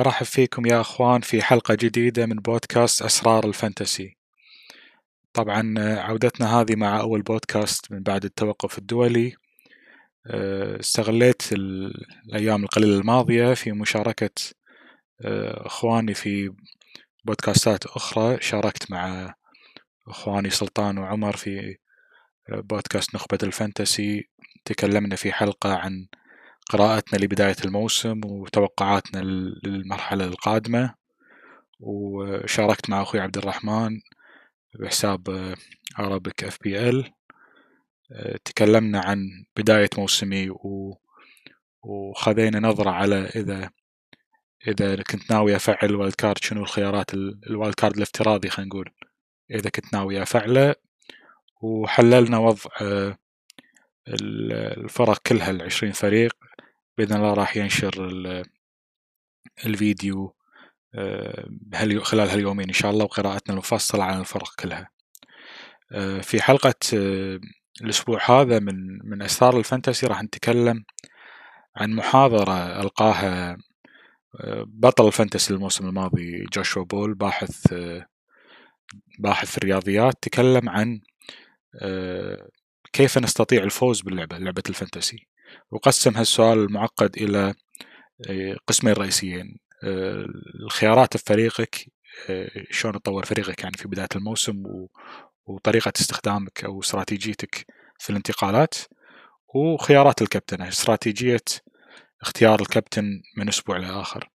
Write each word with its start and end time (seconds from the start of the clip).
أرحب 0.00 0.26
فيكم 0.26 0.66
يا 0.66 0.80
أخوان 0.80 1.20
في 1.20 1.42
حلقة 1.42 1.74
جديدة 1.74 2.26
من 2.26 2.36
بودكاست 2.36 3.02
أسرار 3.02 3.44
الفانتسي. 3.44 4.16
طبعا 5.32 5.74
عودتنا 5.78 6.60
هذه 6.60 6.76
مع 6.76 7.00
أول 7.00 7.22
بودكاست 7.22 7.92
من 7.92 8.02
بعد 8.02 8.24
التوقف 8.24 8.78
الدولي. 8.78 9.34
استغليت 10.80 11.42
الأيام 11.52 12.62
القليلة 12.64 12.98
الماضية 12.98 13.54
في 13.54 13.72
مشاركة 13.72 14.30
أخواني 15.66 16.14
في 16.14 16.54
بودكاستات 17.24 17.86
أخرى. 17.86 18.40
شاركت 18.40 18.90
مع 18.90 19.34
أخواني 20.08 20.50
سلطان 20.50 20.98
وعمر 20.98 21.36
في 21.36 21.76
بودكاست 22.48 23.14
نخبة 23.14 23.38
الفانتسي. 23.42 24.28
تكلمنا 24.64 25.16
في 25.16 25.32
حلقة 25.32 25.74
عن 25.74 26.06
قراءتنا 26.70 27.18
لبداية 27.18 27.56
الموسم 27.64 28.20
وتوقعاتنا 28.24 29.20
للمرحلة 29.64 30.24
القادمة. 30.24 30.94
وشاركت 31.80 32.90
مع 32.90 33.02
أخوي 33.02 33.20
عبد 33.20 33.36
الرحمن 33.36 34.00
بحساب 34.80 35.54
أرابك 35.98 36.44
FPL 36.44 37.12
تكلمنا 38.44 39.00
عن 39.00 39.18
بداية 39.56 39.90
موسمي. 39.98 40.50
وخذينا 41.82 42.60
نظرة 42.60 42.90
على 42.90 43.16
إذا 43.16 43.70
إذا 44.68 45.02
كنت 45.02 45.30
ناوي 45.32 45.56
أفعل 45.56 45.94
wild 45.94 46.14
card 46.14 46.38
شنو 46.38 46.62
الخيارات 46.62 47.14
ال 47.14 47.26
wild 47.26 47.74
card 47.74 47.96
الافتراضي 47.96 48.48
خلينا 48.48 48.68
نقول. 48.68 48.90
إذا 49.50 49.70
كنت 49.70 49.92
ناوي 49.94 50.22
أفعله. 50.22 50.74
وحللنا 51.62 52.38
وضع 52.38 52.70
الفرق 54.08 55.18
كلها 55.26 55.50
العشرين 55.50 55.92
فريق. 55.92 56.36
بإذن 56.98 57.16
الله 57.16 57.34
راح 57.34 57.56
ينشر 57.56 58.44
الفيديو 59.66 60.34
آه، 60.94 61.48
خلال 62.02 62.28
هاليومين 62.28 62.68
إن 62.68 62.74
شاء 62.74 62.90
الله 62.90 63.04
وقراءتنا 63.04 63.52
المفصلة 63.54 64.04
عن 64.04 64.20
الفرق 64.20 64.54
كلها. 64.60 64.90
آه، 65.92 66.20
في 66.20 66.42
حلقة 66.42 66.74
آه، 66.94 67.40
الأسبوع 67.82 68.30
هذا 68.30 68.58
من 68.58 68.98
من 69.04 69.22
أسرار 69.22 69.58
الفانتسي 69.58 70.06
راح 70.06 70.22
نتكلم 70.22 70.84
عن 71.76 71.90
محاضرة 71.92 72.80
ألقاها 72.82 73.56
بطل 74.66 75.06
الفانتسي 75.06 75.54
الموسم 75.54 75.88
الماضي 75.88 76.44
جوشوا 76.52 76.84
بول 76.84 77.14
باحث 77.14 77.74
باحث 79.18 79.58
الرياضيات 79.58 80.14
تكلم 80.22 80.68
عن 80.68 81.00
كيف 82.92 83.18
نستطيع 83.18 83.62
الفوز 83.64 84.00
باللعبة 84.00 84.38
لعبة 84.38 84.62
الفانتسي. 84.68 85.29
وقسم 85.70 86.16
هالسؤال 86.16 86.58
المعقد 86.58 87.16
إلى 87.16 87.54
آه، 88.28 88.56
قسمين 88.66 88.94
رئيسيين. 88.94 89.58
آه، 89.84 90.26
الخيارات 90.64 91.16
في 91.16 91.24
فريقك 91.26 91.86
آه، 92.30 92.50
شلون 92.70 92.94
تطور 92.94 93.24
فريقك 93.26 93.62
يعني 93.62 93.76
في 93.76 93.88
بداية 93.88 94.08
الموسم 94.16 94.62
وطريقة 95.46 95.92
استخدامك 96.00 96.64
أو 96.64 96.80
استراتيجيتك 96.80 97.66
في 97.98 98.10
الانتقالات. 98.10 98.74
وخيارات 99.54 100.22
الكابتن 100.22 100.62
استراتيجية 100.62 101.40
اختيار 102.22 102.60
الكابتن 102.60 103.22
من 103.36 103.48
أسبوع 103.48 103.76
لآخر 103.76 104.30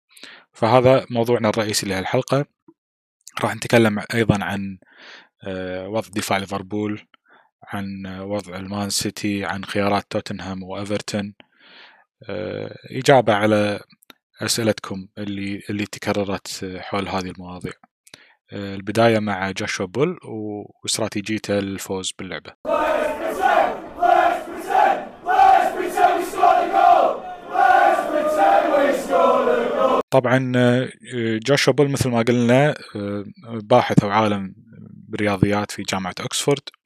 فهذا 0.54 1.06
موضوعنا 1.10 1.50
الرئيسي 1.50 1.88
لهالحلقة. 1.88 2.46
راح 3.44 3.56
نتكلم 3.56 4.04
أيضا 4.14 4.44
عن 4.44 4.78
وضع 5.88 6.10
دفاع 6.16 6.38
ليفربول. 6.38 7.08
عن 7.68 8.06
وضع 8.22 8.56
المان 8.56 8.90
سيتي 8.90 9.46
عن 9.46 9.66
خيارات 9.66 10.06
توتنهام 10.10 10.64
وأفرتون. 10.64 11.34
آه، 12.30 12.76
إجابة 12.92 13.34
على 13.34 13.80
أسئلتكم 14.42 15.08
اللي 15.18 15.62
اللي 15.70 15.86
تكررت 15.86 16.66
حول 16.80 17.08
هذه 17.08 17.32
المواضيع. 17.32 17.72
آه، 18.52 18.76
البداية 18.76 19.20
مع 19.20 19.52
جاشوا 19.52 19.86
بول 19.86 20.20
واستراتيجيته 20.84 21.54
للفوز 21.54 22.14
باللعبة. 22.20 22.54
طبعا 30.10 30.52
آه، 30.56 30.90
جاشوا 31.46 31.74
بول 31.74 31.90
مثل 31.90 32.10
ما 32.10 32.22
قلنا 32.22 32.76
باحث 33.46 34.04
أو 34.04 34.10
عالم 34.10 34.54
بالرياضيات 35.08 35.72
في 35.72 35.84
جامعة 35.84 36.16
أكسفورد. 36.20 36.60
آه، 36.60 36.83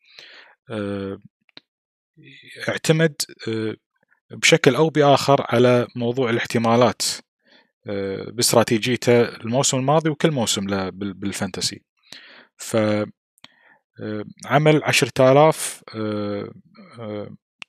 اعتمد 2.67 3.15
آه، 3.47 3.75
بشكل 4.31 4.75
أو 4.75 4.89
بآخر 4.89 5.45
على 5.49 5.87
موضوع 5.95 6.29
الاحتمالات 6.29 7.01
آه، 7.87 8.31
باستراتيجيته 8.31 9.21
الموسم 9.21 9.77
الماضي 9.77 10.09
وكل 10.09 10.31
موسم 10.31 10.67
له 10.67 10.89
بالفانتسي. 10.89 11.81
ف 12.57 12.77
عمل 14.45 14.83
عشرة 14.83 15.31
آلاف 15.31 15.83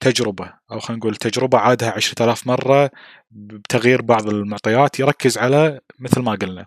تجربة 0.01 0.53
أو 0.73 0.79
خلينا 0.81 0.99
نقول 0.99 1.17
تجربة 1.17 1.59
عادها 1.59 1.91
عشرة 1.91 2.25
آلاف 2.25 2.47
مرة 2.47 2.91
بتغيير 3.31 4.03
بعض 4.03 4.29
المعطيات 4.29 5.01
يركز 5.01 5.39
على 5.39 5.81
مثل 5.99 6.21
ما 6.21 6.33
قلنا 6.33 6.67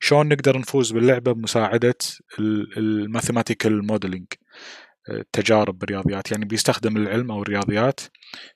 شلون 0.00 0.28
نقدر 0.28 0.58
نفوز 0.58 0.92
باللعبة 0.92 1.32
بمساعدة 1.32 1.94
ال 2.78 2.86
mathematical 2.86 3.86
modeling 3.86 4.26
تجارب 5.32 5.78
بالرياضيات 5.78 6.30
يعني 6.30 6.44
بيستخدم 6.44 6.96
العلم 6.96 7.30
أو 7.30 7.42
الرياضيات 7.42 8.00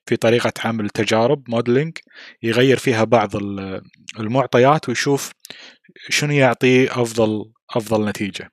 في 0.06 0.16
طريقة 0.16 0.52
عمل 0.64 0.90
تجارب 0.90 1.42
modeling 1.48 1.98
يغير 2.42 2.76
فيها 2.76 3.04
بعض 3.04 3.36
المعطيات 4.18 4.88
ويشوف 4.88 5.32
شنو 6.08 6.32
يعطي 6.32 6.90
أفضل 6.90 7.52
أفضل 7.70 8.08
نتيجة. 8.08 8.50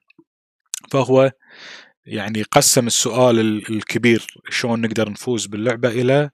فهو 0.91 1.31
يعني 2.05 2.43
قسم 2.43 2.87
السؤال 2.87 3.39
الكبير 3.69 4.27
شلون 4.49 4.81
نقدر 4.81 5.09
نفوز 5.09 5.45
باللعبة 5.45 5.89
إلى 5.89 6.29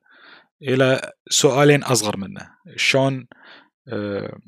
إلى 0.62 1.12
سؤالين 1.30 1.84
أصغر 1.84 2.18
منه. 2.18 2.50
شلون 2.76 3.28
آه، 3.88 4.40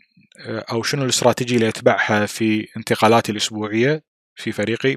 أو 0.72 0.84
شنو 0.84 1.04
الاستراتيجية 1.04 1.56
اللي 1.56 1.70
أتبعها 1.70 2.26
في 2.26 2.68
انتقالاتي 2.78 3.32
الأسبوعية 3.32 4.04
في 4.36 4.52
فريقي 4.52 4.96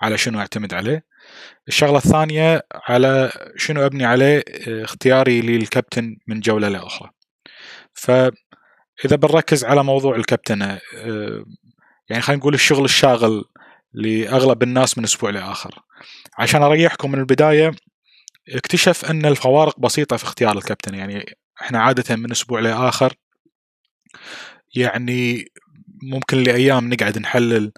على 0.00 0.18
شنو 0.18 0.38
أعتمد 0.38 0.74
عليه. 0.74 1.04
الشغلة 1.68 1.96
الثانية 1.96 2.62
على 2.72 3.32
شنو 3.56 3.86
أبني 3.86 4.04
عليه؟ 4.04 4.44
اختياري 4.68 5.40
للكابتن 5.40 6.16
من 6.26 6.40
جولة 6.40 6.68
لأخرى. 6.68 7.10
فإذا 7.92 9.16
بنركز 9.16 9.64
على 9.64 9.84
موضوع 9.84 10.16
الكابتنه 10.16 10.80
آه، 10.96 11.44
يعني 12.08 12.22
خلينا 12.22 12.40
نقول 12.40 12.54
الشغل 12.54 12.84
الشاغل 12.84 13.44
لأغلب 13.92 14.62
الناس 14.62 14.98
من 14.98 15.04
أسبوع 15.04 15.30
لآخر. 15.30 15.82
عشان 16.38 16.62
أريحكم 16.62 17.12
من 17.12 17.18
البداية 17.18 17.70
اكتشف 18.48 19.04
أن 19.04 19.26
الفوارق 19.26 19.80
بسيطة 19.80 20.16
في 20.16 20.24
اختيار 20.24 20.56
الكابتن. 20.58 20.94
يعني 20.94 21.36
إحنا 21.60 21.80
عادة 21.80 22.16
من 22.16 22.30
أسبوع 22.30 22.60
لآخر 22.60 23.14
يعني 24.74 25.52
ممكن 26.02 26.42
لأيام 26.42 26.92
نقعد 26.92 27.18
نحلل 27.18 27.72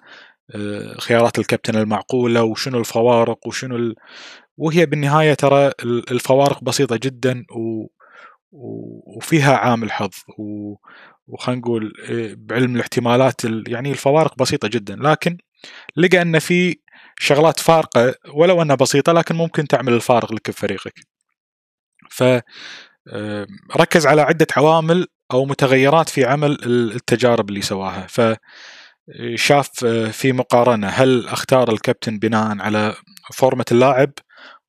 خيارات 0.99 1.39
الكابتن 1.39 1.75
المعقولة 1.75 2.43
وشنو 2.43 2.79
الفوارق 2.79 3.47
وشنو 3.47 3.75
ال... 3.75 3.95
وهي 4.57 4.85
بالنهاية 4.85 5.33
ترى 5.33 5.71
الفوارق 5.83 6.63
بسيطة 6.63 6.99
جدا 7.03 7.45
و... 7.51 7.87
وفيها 9.17 9.55
عامل 9.57 9.91
حظ 9.91 10.09
و... 10.37 10.75
وخلينا 11.27 11.61
نقول 11.61 11.93
آه، 12.09 12.35
بعلم 12.37 12.75
الاحتمالات 12.75 13.45
ال... 13.45 13.63
يعني 13.67 13.91
الفوارق 13.91 14.37
بسيطة 14.37 14.67
جدا. 14.67 14.95
لكن 14.95 15.37
لقى 15.95 16.21
أن 16.21 16.39
في 16.39 16.79
شغلات 17.19 17.59
فارقة 17.59 18.15
ولو 18.33 18.61
أنها 18.61 18.75
بسيطة 18.75 19.11
لكن 19.13 19.35
ممكن 19.35 19.67
تعمل 19.67 19.93
الفارق 19.93 20.33
لك 20.33 20.49
بفريقك. 20.49 20.93
ف 22.09 22.23
آه، 23.13 23.47
ركز 23.77 24.07
على 24.07 24.21
عدة 24.21 24.47
عوامل 24.57 25.07
أو 25.31 25.45
متغيرات 25.45 26.09
في 26.09 26.25
عمل 26.25 26.57
التجارب 26.65 27.49
اللي 27.49 27.61
سواها. 27.61 28.07
ف 28.09 28.21
شاف 29.35 29.85
آه، 29.85 30.07
في 30.07 30.31
مقارنة. 30.31 30.87
هل 30.87 31.27
أختار 31.27 31.71
الكابتن 31.71 32.19
بناء 32.19 32.61
على 32.61 32.95
فورمة 33.33 33.65
اللاعب 33.71 34.11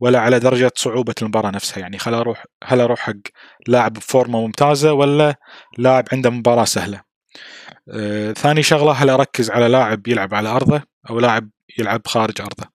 ولا 0.00 0.20
على 0.20 0.38
درجة 0.38 0.72
صعوبة 0.76 1.14
المباراة 1.22 1.50
نفسها؟ 1.50 1.81
يعني 1.81 1.98
هل 2.02 2.14
أروح 2.14 2.44
هل 2.64 2.81
أروح 2.81 3.00
حق 3.00 3.12
لاعب 3.69 3.92
بفورمة 3.92 4.40
ممتازة 4.40 4.92
ولا 4.92 5.34
لاعب 5.78 6.04
عنده 6.12 6.31
مباراة 6.31 6.64
سهلة؟ 6.64 7.02
آه، 7.92 8.32
ثاني 8.32 8.62
شغلة 8.62 8.92
هل 8.92 9.10
أركز 9.10 9.50
على 9.50 9.69
لاعب 9.69 10.08
يلعب 10.08 10.34
على 10.34 10.48
أرضه 10.48 10.82
أو 11.10 11.20
لاعب 11.20 11.50
يلعب 11.78 12.06
خارج 12.06 12.40
أرضه؟ 12.40 12.70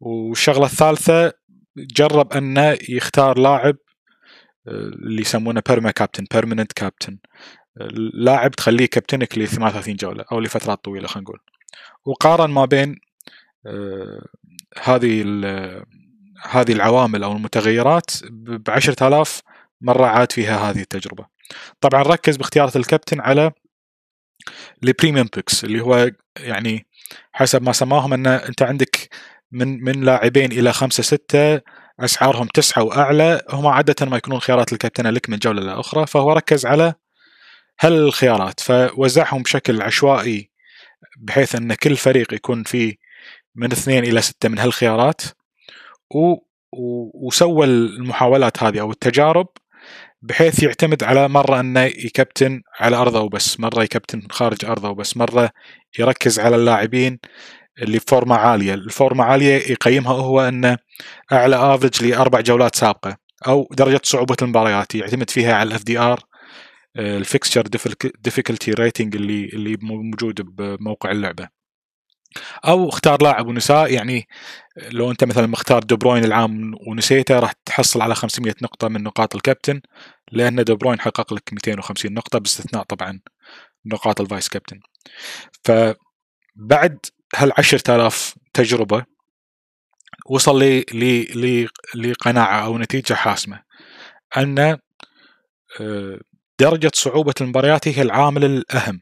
والشغلة 0.00 0.66
الثالثة 0.66 1.32
جرب 1.76 2.32
أنه 2.32 2.78
يختار 2.88 3.38
لاعب 3.38 3.76
آه، 4.68 4.70
اللي 4.70 5.20
يسمونه 5.20 5.62
بيرما 5.68 5.90
كابتن 5.90 6.26
بيرمننت 6.32 6.72
كابتن 6.72 7.18
لاعب 8.14 8.50
تخليه 8.50 8.86
كابتنك 8.86 9.38
ل 9.38 9.48
38 9.48 9.96
جولة 9.96 10.24
أو 10.32 10.40
لفترات 10.40 10.84
طويلة 10.84 11.08
خلينا 11.08 11.24
نقول. 11.24 11.40
وقارن 12.04 12.50
ما 12.50 12.64
بين 12.64 13.00
آه، 13.66 14.26
هذه 14.82 15.22
هذه 16.42 16.72
العوامل 16.72 17.24
أو 17.24 17.32
المتغيرات 17.32 18.10
ب 18.30 18.70
10000 18.70 19.42
مرة 19.80 20.06
عاد 20.06 20.32
فيها 20.32 20.70
هذه 20.70 20.80
التجربة. 20.80 21.26
طبعا 21.80 22.02
ركز 22.02 22.36
باختيار 22.36 22.70
الكابتن 22.76 23.20
على 23.20 23.52
لبريميوم 24.82 25.28
بيكس 25.36 25.64
اللي 25.64 25.80
هو 25.80 26.10
يعني 26.38 26.86
حسب 27.32 27.62
ما 27.62 27.72
سماهم 27.72 28.12
أن 28.12 28.26
أنت 28.26 28.62
عندك 28.62 29.08
من 29.52 29.84
من 29.84 30.04
لاعبين 30.04 30.52
إلى 30.52 30.72
خمسة 30.72 31.02
ستة 31.02 31.60
أسعارهم 32.00 32.46
تسعة 32.46 32.82
وأعلى 32.82 33.42
هم 33.50 33.66
عادة 33.66 34.06
ما 34.06 34.16
يكونون 34.16 34.40
خيارات 34.40 34.72
الكابتنه 34.72 35.10
لك 35.10 35.30
من 35.30 35.38
جولة 35.38 35.62
لاخرى 35.62 36.06
فهو 36.06 36.32
ركز 36.32 36.66
على 36.66 36.94
هالخيارات 37.80 38.60
فوزعهم 38.60 39.42
بشكل 39.42 39.82
عشوائي 39.82 40.50
بحيث 41.18 41.54
أن 41.54 41.74
كل 41.74 41.96
فريق 41.96 42.34
يكون 42.34 42.62
فيه 42.62 42.94
من 43.54 43.72
اثنين 43.72 44.04
إلى 44.04 44.20
ستة 44.20 44.48
من 44.48 44.58
هالخيارات 44.58 45.22
و 46.14 46.34
وسوى 47.26 47.66
المحاولات 47.66 48.62
هذه 48.62 48.80
أو 48.80 48.90
التجارب 48.90 49.46
بحيث 50.22 50.62
يعتمد 50.62 51.04
على 51.04 51.28
مرة 51.28 51.60
أنه 51.60 51.80
يكبتن 51.80 52.62
على 52.80 52.96
أرضه 52.96 53.20
وبس 53.20 53.60
مرة 53.60 53.82
يكبتن 53.82 54.22
خارج 54.30 54.64
أرضه 54.64 54.88
وبس 54.88 55.16
مرة 55.16 55.50
يركز 55.98 56.38
على 56.40 56.56
اللاعبين 56.56 57.18
اللي 57.82 57.98
بفورمة 57.98 58.36
عالية. 58.36 58.74
الفورمة 58.74 59.24
عالية 59.24 59.54
يقيمها 59.72 60.12
هو 60.12 60.40
أنه 60.40 60.78
أعلى 61.32 61.56
average 61.56 62.04
لأربع 62.04 62.40
جولات 62.40 62.76
سابقة 62.76 63.16
أو 63.46 63.68
درجة 63.70 64.00
صعوبة 64.04 64.36
المباريات 64.42 64.94
يعتمد 64.94 65.30
فيها 65.30 65.54
على 65.54 65.68
ال 65.68 65.82
FDR 65.84 65.98
ال 65.98 66.20
fixture 66.98 67.62
difficulty 68.20 68.72
rating 68.72 69.16
اللي 69.16 69.44
اللي 69.44 69.76
موجود 69.82 70.40
بموقع 70.40 71.10
اللعبة. 71.10 71.48
أو 72.64 72.88
اختار 72.88 73.22
لاعب 73.22 73.46
ونساه 73.46 73.92
يعني 73.92 74.28
لو 74.76 75.10
أنت 75.10 75.24
مثلا 75.24 75.46
مختار 75.46 75.82
دو 75.82 75.96
بروين 75.96 76.24
العام 76.24 76.74
ونسيته 76.88 77.38
راح 77.38 77.52
تحصل 77.52 78.02
على 78.02 78.14
500 78.14 78.54
نقطة 78.62 78.88
من 78.88 79.02
نقاط 79.02 79.34
الكابتن 79.34 79.80
لأن 80.32 80.64
دو 80.64 80.76
بروين 80.76 81.00
حقق 81.00 81.34
لك 81.34 81.52
250 81.52 82.14
نقطة 82.14 82.38
باستثناء 82.38 82.82
طبعا 82.84 83.20
نقاط 83.86 84.20
ال 84.20 84.26
vice 84.26 84.48
captain. 84.48 84.80
فبعد 85.64 86.98
هال 87.36 87.52
10000 87.58 88.34
تجربة 88.54 89.04
وصل 90.26 90.58
لي 90.58 90.84
لي 91.34 91.68
لقناعة 91.94 92.64
أو 92.64 92.78
نتيجة 92.78 93.14
حاسمة. 93.14 93.62
أن 94.36 94.78
درجة 96.60 96.90
صعوبة 96.94 97.34
المباريات 97.40 97.88
هي 97.88 98.02
العامل 98.02 98.44
الأهم 98.44 99.00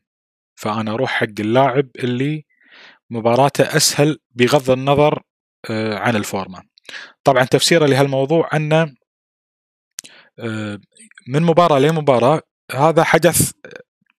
فأنا 0.54 0.92
أروح 0.94 1.10
حق 1.10 1.40
اللاعب 1.40 1.88
اللي 1.98 2.44
مباراته 3.10 3.76
أسهل 3.76 4.18
بغض 4.30 4.70
النظر 4.70 5.22
آه، 5.70 5.98
عن 5.98 6.16
الفورمة. 6.16 6.62
طبعا 7.24 7.44
تفسيره 7.44 7.86
لهالموضوع 7.86 8.48
ان 8.54 8.72
آه، 10.38 10.78
من 11.28 11.42
مباراة 11.42 11.78
لمباراه 11.78 12.42
هذا 12.72 13.04
حدث 13.04 13.52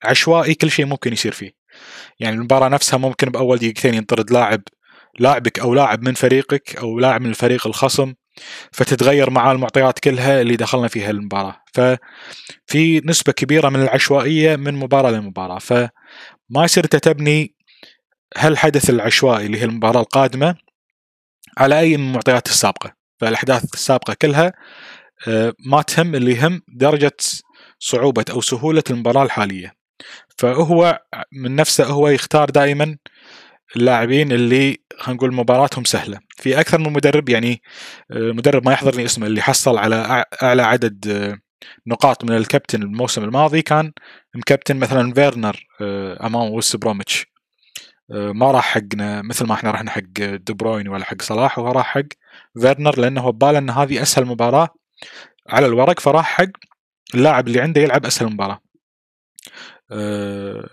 عشوائي 0.03 0.55
كل 0.55 0.71
شيء 0.71 0.85
ممكن 0.85 1.13
يصير 1.13 1.31
فيه. 1.31 1.51
يعني 2.19 2.35
المباراة 2.35 2.67
نفسها 2.67 2.97
ممكن 2.97 3.29
بأول 3.29 3.57
دقيقتين 3.57 3.93
ينطرد 3.93 4.31
لاعب 4.31 4.61
لاعبك 5.19 5.59
أو 5.59 5.73
لاعب 5.73 6.03
من 6.03 6.13
فريقك 6.13 6.75
أو 6.75 6.99
لاعب 6.99 7.21
من 7.21 7.29
الفريق 7.29 7.67
الخصم 7.67 8.13
فتتغير 8.71 9.29
معاه 9.29 9.51
المعطيات 9.51 9.99
كلها 9.99 10.41
اللي 10.41 10.55
دخلنا 10.55 10.87
فيها 10.87 11.09
المباراة. 11.09 11.63
ففي 11.73 13.01
نسبة 13.05 13.31
كبيرة 13.33 13.69
من 13.69 13.81
العشوائية 13.81 14.55
من 14.55 14.73
مباراة 14.73 15.11
لمباراة. 15.11 15.59
فما 15.59 15.89
يصير 16.63 16.85
تبني 16.85 17.55
هالحدث 18.37 18.89
العشوائي 18.89 19.45
اللي 19.45 19.59
هي 19.59 19.65
المباراة 19.65 20.01
القادمة 20.01 20.55
على 21.57 21.79
أي 21.79 21.97
من 21.97 22.07
المعطيات 22.07 22.47
السابقة. 22.47 22.93
فالأحداث 23.19 23.73
السابقة 23.73 24.13
كلها 24.21 24.53
آه، 25.27 25.53
ما 25.65 25.81
تهم 25.81 26.15
اللي 26.15 26.31
يهم 26.31 26.61
درجة 26.67 27.17
صعوبة 27.79 28.25
أو 28.31 28.41
سهولة 28.41 28.83
المباراة 28.89 29.23
الحالية. 29.23 29.73
فهو 30.37 31.01
من 31.31 31.55
نفسه 31.55 31.85
هو 31.85 32.07
يختار 32.07 32.49
دائما 32.49 32.97
اللاعبين 33.75 34.31
اللي 34.31 34.77
خلينا 34.99 35.17
نقول 35.17 35.33
مباراتهم 35.33 35.83
سهلة. 35.83 36.19
في 36.37 36.59
أكثر 36.59 36.79
من 36.79 36.93
مدرب 36.93 37.29
يعني 37.29 37.61
آه، 38.11 38.31
مدرب 38.31 38.65
ما 38.65 38.73
يحضرني 38.73 39.05
اسمه 39.05 39.27
اللي 39.27 39.41
حصل 39.41 39.77
على 39.77 40.25
أعلى 40.43 40.61
عدد 40.61 41.07
آه، 41.07 41.37
نقاط 41.87 42.23
من 42.23 42.37
الكابتن 42.37 42.83
الموسم 42.83 43.23
الماضي 43.23 43.61
كان 43.61 43.93
مكابتن 44.35 44.77
مثلا 44.77 45.13
فيرنر 45.13 45.67
أمام 46.21 46.49
ويس 46.51 46.75
بروميتش. 46.75 47.33
آه، 48.11 48.31
ما 48.31 48.51
راح 48.51 48.65
حقنا 48.65 49.21
مثل 49.21 49.45
ما 49.45 49.53
إحنا 49.53 49.71
رحنا 49.71 49.91
حق 49.91 50.01
دي 50.19 50.53
بروين 50.53 50.87
ولا 50.87 51.05
حق 51.05 51.21
صلاح 51.21 51.59
هو 51.59 51.71
راح 51.71 51.85
حق 51.85 52.05
فيرنر 52.61 52.99
لأنه 52.99 53.31
بباله 53.31 53.57
إن 53.57 53.69
هذه 53.69 54.01
أسهل 54.01 54.25
مباراة 54.25 54.69
على 55.49 55.65
الورق 55.65 55.99
فراح 55.99 56.25
حق 56.25 56.49
اللاعب 57.15 57.47
اللي 57.47 57.61
عنده 57.61 57.81
يلعب 57.81 58.05
أسهل 58.05 58.27
مباراة. 58.33 58.59
آه، 59.91 60.69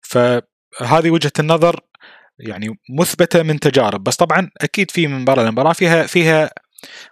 فهذه 0.00 1.10
وجهة 1.10 1.32
النظر 1.38 1.80
يعني 2.46 2.78
مثبتة 2.90 3.42
من 3.42 3.60
تجارب. 3.60 4.04
بس 4.04 4.16
طبعا 4.16 4.50
أكيد 4.60 4.90
في 4.90 5.06
من 5.06 5.20
مباراة 5.20 5.44
لمباراه 5.44 5.72
فيها 5.72 6.06
فيها 6.06 6.50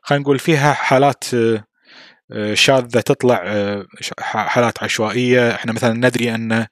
خلينا 0.02 0.22
نقول 0.22 0.38
فيها 0.38 0.72
حالات 0.72 1.24
آه، 2.32 2.54
شاذة 2.54 3.00
تطلع 3.00 3.44
حالات 4.20 4.82
عشوائية. 4.82 5.54
إحنا 5.54 5.72
مثلا 5.72 5.92
ندري 5.92 6.34
أن 6.34 6.66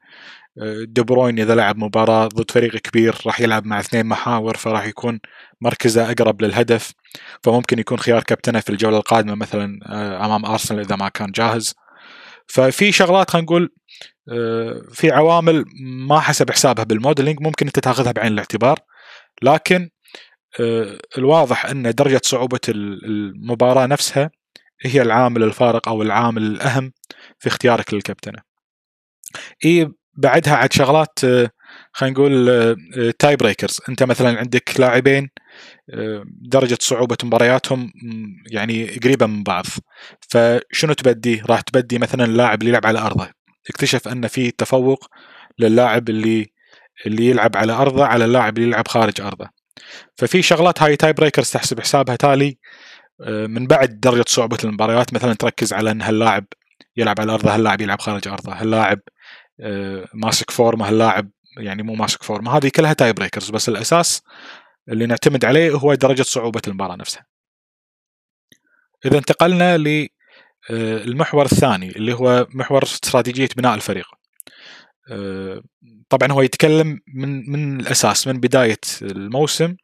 دي 0.89 1.03
بروين 1.03 1.39
إذا 1.41 1.55
لعب 1.55 1.79
مباراة 1.79 2.27
ضد 2.27 2.51
فريق 2.51 2.77
كبير 2.77 3.17
راح 3.27 3.41
يلعب 3.41 3.67
مع 3.67 3.81
اثنين 3.81 4.07
محاور 4.07 4.57
فراح 4.57 4.85
يكون 4.87 5.21
مركزه 5.61 6.11
أقرب 6.11 6.43
للهدف. 6.43 6.93
فممكن 7.43 7.79
يكون 7.79 7.99
خيار 7.99 8.23
كابتنه 8.23 8.61
في 8.61 8.71
الجولة 8.71 8.97
القادمة 8.97 9.35
مثلا 9.35 9.79
آه، 9.87 10.27
أمام 10.27 10.47
أرسنال 10.47 10.81
إذا 10.81 10.97
ما 10.97 11.09
كان 11.09 11.31
جاهز. 11.31 11.75
ففي 12.47 12.93
شغلات 12.93 13.31
خلينا 13.31 13.45
نقول 13.45 13.73
آه، 14.33 14.83
في 14.93 15.11
عوامل 15.11 15.65
ما 15.81 16.21
حسب 16.21 16.51
حسابها 16.51 16.85
بالموديلنج 16.85 17.41
ممكن 17.41 17.67
أنت 17.67 17.79
تاخذها 17.79 18.13
بعين 18.13 18.33
الاعتبار 18.33 18.79
لكن 19.43 19.91
آه، 20.61 20.99
الواضح 21.19 21.67
أن 21.67 21.91
درجة 21.91 22.21
صعوبة 22.25 22.61
المباراة 22.69 23.87
نفسها 23.87 24.31
هي 24.83 25.03
العامل 25.03 25.43
الفارق 25.43 25.89
أو 25.89 26.03
العامل 26.03 26.43
الأهم 26.43 26.93
في 27.39 27.49
اختيارك 27.49 27.95
للكابتنة. 27.95 28.43
إي 29.65 29.93
بعدها 30.15 30.57
عاد 30.57 30.73
شغلات 30.73 31.25
آه، 31.25 31.51
خلينا 31.93 32.15
نقول 32.15 32.47
tie 33.19 33.33
آه، 33.33 33.37
breakers 33.37 33.81
أنت 33.89 34.03
مثلا 34.03 34.39
عندك 34.39 34.81
لاعبين 34.81 35.31
آه، 35.91 36.25
درجة 36.27 36.79
صعوبة 36.81 37.17
مبارياتهم 37.25 37.93
يعني 38.51 38.87
قريبة 38.87 39.27
من 39.27 39.43
بعض. 39.43 39.65
فشنو 40.29 40.93
تبدي؟ 40.93 41.43
راح 41.47 41.61
تبدي 41.61 41.99
مثلا 41.99 42.25
اللاعب 42.25 42.61
اللي 42.61 42.71
يلعب 42.71 42.87
على 42.87 42.99
أرضه. 42.99 43.29
اكتشف 43.71 44.09
أن 44.09 44.27
في 44.27 44.51
تفوق 44.51 45.07
للاعب 45.59 46.09
اللي 46.09 46.47
اللي 47.07 47.27
يلعب 47.27 47.57
على 47.57 47.73
أرضه 47.73 48.05
على 48.07 48.25
اللاعب 48.25 48.59
اللي 48.59 48.69
يلعب 48.69 48.89
خارج 48.89 49.21
أرضه. 49.21 49.49
ففي 50.17 50.43
شغلات 50.43 50.83
هاي 50.83 50.97
tie 50.97 51.13
breakers 51.13 51.51
تحسب 51.51 51.81
حسابها 51.81 52.17
تالي 52.17 52.59
من 53.29 53.67
بعد 53.67 54.01
درجة 54.01 54.25
صعوبة 54.29 54.59
المباريات. 54.65 55.15
مثلا 55.15 55.35
تركز 55.35 55.73
على 55.73 55.91
أن 55.91 56.03
هاللاعب 56.03 56.45
يلعب 56.97 57.21
على 57.21 57.33
أرضه 57.33 57.55
هاللاعب 57.55 57.81
يلعب 57.81 58.01
خارج 58.01 58.29
أرضه 58.29 58.53
هاللاعب 58.53 59.01
آه، 59.61 60.09
ماسك 60.15 60.51
فورمه 60.51 60.89
اللاعب 60.89 61.31
يعني 61.59 61.83
مو 61.83 61.95
ماسك 61.95 62.23
فورمة 62.23 62.57
هذه 62.57 62.69
كلها 62.69 62.93
tie 62.93 63.13
breakers 63.13 63.51
بس 63.51 63.69
الأساس 63.69 64.23
اللي 64.89 65.07
نعتمد 65.07 65.45
عليه 65.45 65.71
هو 65.71 65.95
درجة 65.95 66.23
صعوبة 66.23 66.63
المباراة 66.69 66.97
نفسها. 66.97 67.27
إذا 69.07 69.19
انتقلنا 69.19 69.77
للمحور 70.71 71.43
آه، 71.43 71.49
الثاني 71.53 71.89
اللي 71.89 72.13
هو 72.13 72.47
محور 72.55 72.83
استراتيجية 72.83 73.49
بناء 73.57 73.75
الفريق. 73.75 74.07
آه، 75.11 75.63
طبعا 76.09 76.33
هو 76.33 76.43
يتكلم 76.43 77.01
من 77.15 77.51
من 77.51 77.81
الأساس 77.81 78.27
من 78.27 78.41
بداية 78.41 78.81
الموسم 79.03 79.77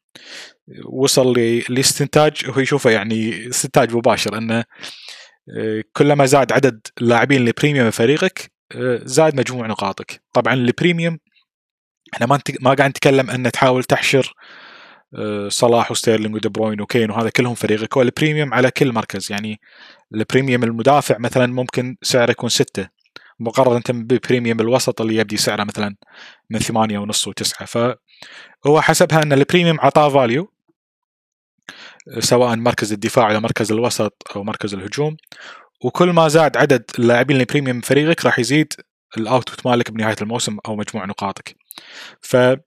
وصل 0.85 1.33
لاستنتاج 1.69 2.51
هو 2.51 2.61
يشوفه 2.61 2.91
يعني 2.91 3.49
استنتاج 3.49 3.95
مباشر 3.95 4.39
إنه 4.39 4.65
كلما 5.93 6.27
زاد 6.27 6.53
عدد 6.53 6.87
اللاعبين 7.01 7.45
البريميوم 7.45 7.91
بفريقك 7.91 8.53
زاد 9.05 9.37
مجموع 9.37 9.67
نقاطك 9.67 10.23
طبعا 10.33 10.55
ال 10.55 10.63
premium 10.63 11.19
إحنا 12.15 12.27
ما 12.27 12.41
ما 12.61 12.75
قاعد 12.75 12.91
نتكلم 12.91 13.31
ان 13.31 13.53
تحاول 13.53 13.85
تحشر 13.85 14.35
آه، 15.15 15.49
صلاح 15.49 15.91
وستيرلينج 15.91 16.35
ودي 16.35 16.49
بروين 16.49 16.81
وكين 16.81 17.11
وهذا 17.11 17.31
كلهم 17.31 17.55
فريقك. 17.55 17.97
هو 17.97 18.03
ال 18.03 18.09
premium 18.09 18.55
على 18.55 18.71
كل 18.71 18.93
مركز. 18.93 19.33
يعني 19.33 19.61
ال 20.15 20.21
premium 20.21 20.65
المدافع 20.65 21.19
مثلا 21.19 21.47
ممكن 21.47 21.97
سعره 22.03 22.31
يكون 22.31 22.49
ستة. 22.49 22.89
مقارنة 23.41 23.83
ب 23.89 23.98
premium 23.98 24.61
الوسط 24.61 25.01
اللي 25.01 25.17
يبدي 25.17 25.37
سعره 25.37 25.65
مثلا 25.65 25.97
من 26.51 26.59
ثمانية 26.59 26.99
ونص 26.99 27.29
وتسعة. 27.29 27.67
فهو 27.67 28.81
حسبها 28.81 29.23
إن 29.23 29.33
ال 29.33 29.39
premium 29.39 29.81
عطاه 29.81 30.09
value 30.09 30.53
سواء 32.19 32.57
مركز 32.57 32.93
الدفاع 32.93 33.35
أو 33.35 33.41
مركز 33.41 33.73
الوسط 33.73 34.23
أو 34.37 34.45
مركز 34.45 34.75
الهجوم. 34.75 35.17
وكل 35.85 36.11
ما 36.11 36.29
زاد 36.29 36.57
عدد 36.57 36.85
اللاعبين 36.99 37.41
ال 37.41 37.46
premium 37.46 37.81
بفريقك 37.81 38.25
راح 38.25 38.39
يزيد 38.39 38.73
ال 39.19 39.26
output 39.26 39.67
مالك 39.67 39.91
بنهاية 39.91 40.17
الموسم 40.23 40.59
أو 40.67 40.77
مجموع 40.77 41.05
نقاطك. 41.05 41.57
فهذا 42.21 42.61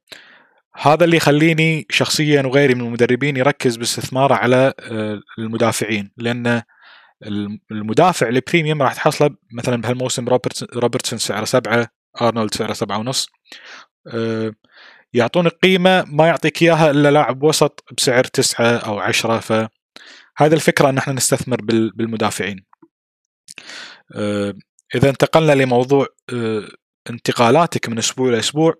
اللي 1.01 1.17
يخليني 1.17 1.85
شخصيا 1.89 2.41
وغيري 2.41 2.75
من 2.75 2.81
المدربين 2.81 3.37
يركز 3.37 3.75
باستثماره 3.75 4.35
على 4.35 4.73
آه، 4.79 5.19
المدافعين. 5.39 6.11
لأن 6.17 6.61
المدافع 7.71 8.27
ال 8.27 8.34
premium 8.34 8.81
راح 8.81 8.93
تحصله 8.93 9.35
مثلا 9.53 9.81
بهالموسم 9.81 10.25
روبرتسون 10.75 11.19
سعره 11.19 11.45
سبعة 11.45 11.87
ارنولد 12.21 12.53
سعره 12.53 12.73
سبعة 12.73 12.97
ونص. 12.97 13.29
يعطونك 15.13 15.51
قيمة 15.51 16.05
ما 16.07 16.27
يعطيك 16.27 16.61
إياها 16.61 16.91
إلا 16.91 17.11
لاعب 17.11 17.43
وسط 17.43 17.83
بسعر 17.97 18.23
تسعة 18.23 18.77
أو 18.77 18.99
عشرة. 18.99 19.39
فهذا 19.39 20.55
الفكرة 20.55 20.89
إن 20.89 20.97
إحنا 20.97 21.13
نستثمر 21.13 21.57
بالمدافعين. 21.95 22.65
إذا 24.95 25.09
انتقلنا 25.09 25.51
لموضوع 25.51 26.07
انتقالاتك 27.09 27.89
من 27.89 27.97
أسبوع 27.97 28.31
لاسبوع 28.31 28.73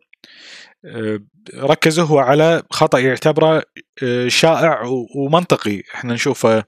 ركزوا 1.56 2.06
هو 2.06 2.20
على 2.20 2.64
خطأ 2.72 3.00
يعتبره 3.00 3.64
شائع 4.28 4.82
ومنطقي. 5.16 5.84
إحنا 5.96 6.14
نشوفه 6.14 6.64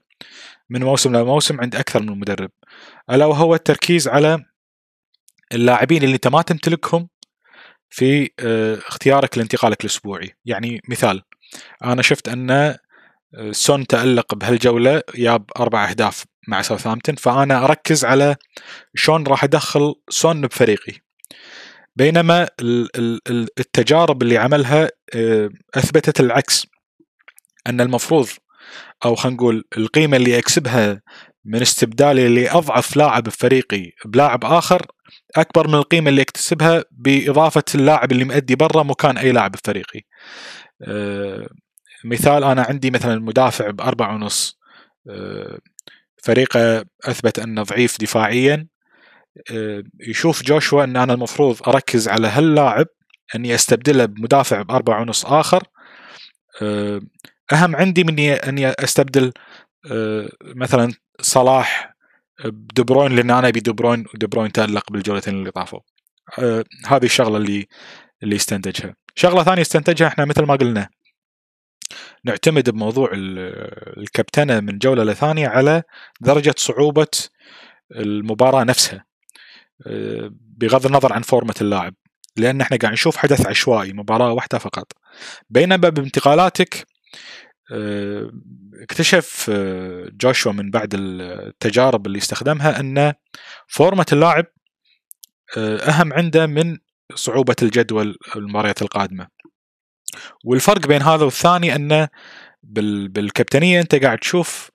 من 0.70 0.82
موسم 0.82 1.16
لموسم 1.16 1.60
عند 1.60 1.76
أكثر 1.76 2.02
من 2.02 2.18
مدرب. 2.18 2.50
ألا 3.10 3.26
وهو 3.26 3.54
التركيز 3.54 4.08
على 4.08 4.44
اللاعبين 5.52 6.02
اللي 6.02 6.14
أنت 6.14 6.28
ما 6.28 6.42
تمتلكهم 6.42 7.08
في 7.90 8.30
آه، 8.40 8.74
اختيارك 8.74 9.38
لانتقالك 9.38 9.80
الأسبوعي. 9.80 10.34
يعني 10.44 10.80
مثال 10.88 11.22
أنا 11.84 12.02
شفت 12.02 12.28
أن 12.28 12.50
آه، 12.50 12.78
سون 13.50 13.86
تألق 13.86 14.34
بهالجولة 14.34 15.02
جاب 15.14 15.44
أربع 15.58 15.90
أهداف. 15.90 16.24
مع 16.48 16.62
ساوثهامبتون 16.62 17.14
فأنا 17.14 17.64
أركز 17.64 18.04
على 18.04 18.36
شلون 18.94 19.26
راح 19.26 19.44
أدخل 19.44 19.94
سون 20.10 20.40
بفريقي. 20.46 20.92
بينما 21.96 22.48
التجارب 23.58 24.22
اللي 24.22 24.38
عملها 24.38 24.90
آه، 25.14 25.50
أثبتت 25.74 26.20
العكس. 26.20 26.66
أن 27.66 27.80
المفروض 27.80 28.28
أو 29.04 29.14
خلينا 29.14 29.36
نقول 29.36 29.64
القيمة 29.76 30.16
اللي 30.16 30.38
أكسبها 30.38 31.02
من 31.44 31.62
استبدالي 31.62 32.28
لأضعف 32.28 32.96
لاعب 32.96 33.22
بفريقي 33.22 33.92
بلاعب 34.04 34.44
آخر 34.44 34.86
أكبر 35.36 35.68
من 35.68 35.74
القيمة 35.74 36.10
اللي 36.10 36.22
اكتسبها 36.22 36.84
بإضافة 36.90 37.62
اللاعب 37.74 38.12
اللي 38.12 38.24
مؤدي 38.24 38.56
برا 38.56 38.82
مكان 38.82 39.18
أي 39.18 39.32
لاعب 39.32 39.52
بفريقي. 39.52 40.00
أه 40.82 41.48
مثال 42.04 42.44
أنا 42.44 42.62
عندي 42.62 42.90
مثلا 42.90 43.18
مدافع 43.18 43.70
بأربعة 43.70 44.14
ونص. 44.14 44.58
أه 45.10 45.58
فريقه 46.22 46.84
أثبت 47.04 47.38
أنه 47.38 47.62
ضعيف 47.62 48.00
دفاعيا 48.00 48.66
أه 49.52 49.82
يشوف 50.00 50.42
جوشوا 50.42 50.84
إن 50.84 50.96
أنا 50.96 51.14
المفروض 51.14 51.68
أركز 51.68 52.08
على 52.08 52.28
هاللاعب 52.28 52.86
إني 53.34 53.54
أستبدله 53.54 54.04
بمدافع 54.04 54.62
بأربعة 54.62 55.00
ونص 55.00 55.26
آخر 55.26 55.62
أه 56.62 57.00
أهم 57.52 57.76
عندي 57.76 58.04
من 58.04 58.18
اني 58.18 58.68
أستبدل 58.68 59.32
أه 59.92 60.28
مثلا 60.42 60.92
صلاح 61.20 61.94
بدو 62.44 62.84
بروين 62.84 63.16
لأن 63.16 63.30
أنا 63.30 63.48
أبي 63.48 63.60
دو 63.60 63.72
بروين 64.28 64.52
تألق 64.52 64.92
بالجولتين 64.92 65.34
اللي 65.34 65.50
طافوا. 65.50 65.80
آه 66.38 66.64
هذه 66.86 67.04
الشغلة 67.04 67.36
اللي 67.36 67.66
اللي 68.22 68.36
استنتجها. 68.36 68.94
شغلة 69.14 69.42
ثانية 69.42 69.62
استنتجها 69.62 70.08
إحنا 70.08 70.24
مثل 70.24 70.42
ما 70.42 70.56
قلنا. 70.56 70.88
نعتمد 72.24 72.70
بموضوع 72.70 73.10
الكابتنة 73.14 74.60
من 74.60 74.78
جولة 74.78 75.04
لثانية 75.04 75.48
على 75.48 75.82
درجة 76.20 76.54
صعوبة 76.56 77.06
المباراة 77.92 78.64
نفسها 78.64 79.04
آه 79.86 80.30
بغض 80.32 80.86
النظر 80.86 81.12
عن 81.12 81.22
فورمة 81.22 81.54
اللاعب 81.60 81.94
لأن 82.36 82.60
إحنا 82.60 82.76
قاعد 82.76 82.92
نشوف 82.92 83.16
حدث 83.16 83.46
عشوائي 83.46 83.92
مباراة 83.92 84.32
واحدة 84.32 84.58
فقط. 84.58 84.92
بينما 85.50 85.76
بانتقالاتك 85.88 86.86
آه، 87.72 88.30
اكتشف 88.82 89.50
آه، 89.52 90.08
جوشوا 90.12 90.52
من 90.52 90.70
بعد 90.70 90.94
التجارب 90.94 92.06
اللي 92.06 92.18
استخدمها 92.18 92.80
أن 92.80 93.14
فورمة 93.68 94.06
اللاعب 94.12 94.46
أهم 95.56 96.12
عنده 96.12 96.46
من 96.46 96.78
صعوبة 97.14 97.56
الجدول 97.62 98.16
المباريات 98.36 98.82
القادمة. 98.82 99.28
والفرق 100.44 100.86
بين 100.86 101.02
هذا 101.02 101.24
والثاني 101.24 101.74
أنه 101.74 102.08
بالكابتنية 102.62 103.80
أنت 103.80 103.94
قاعد 103.94 104.18
تشوف 104.18 104.70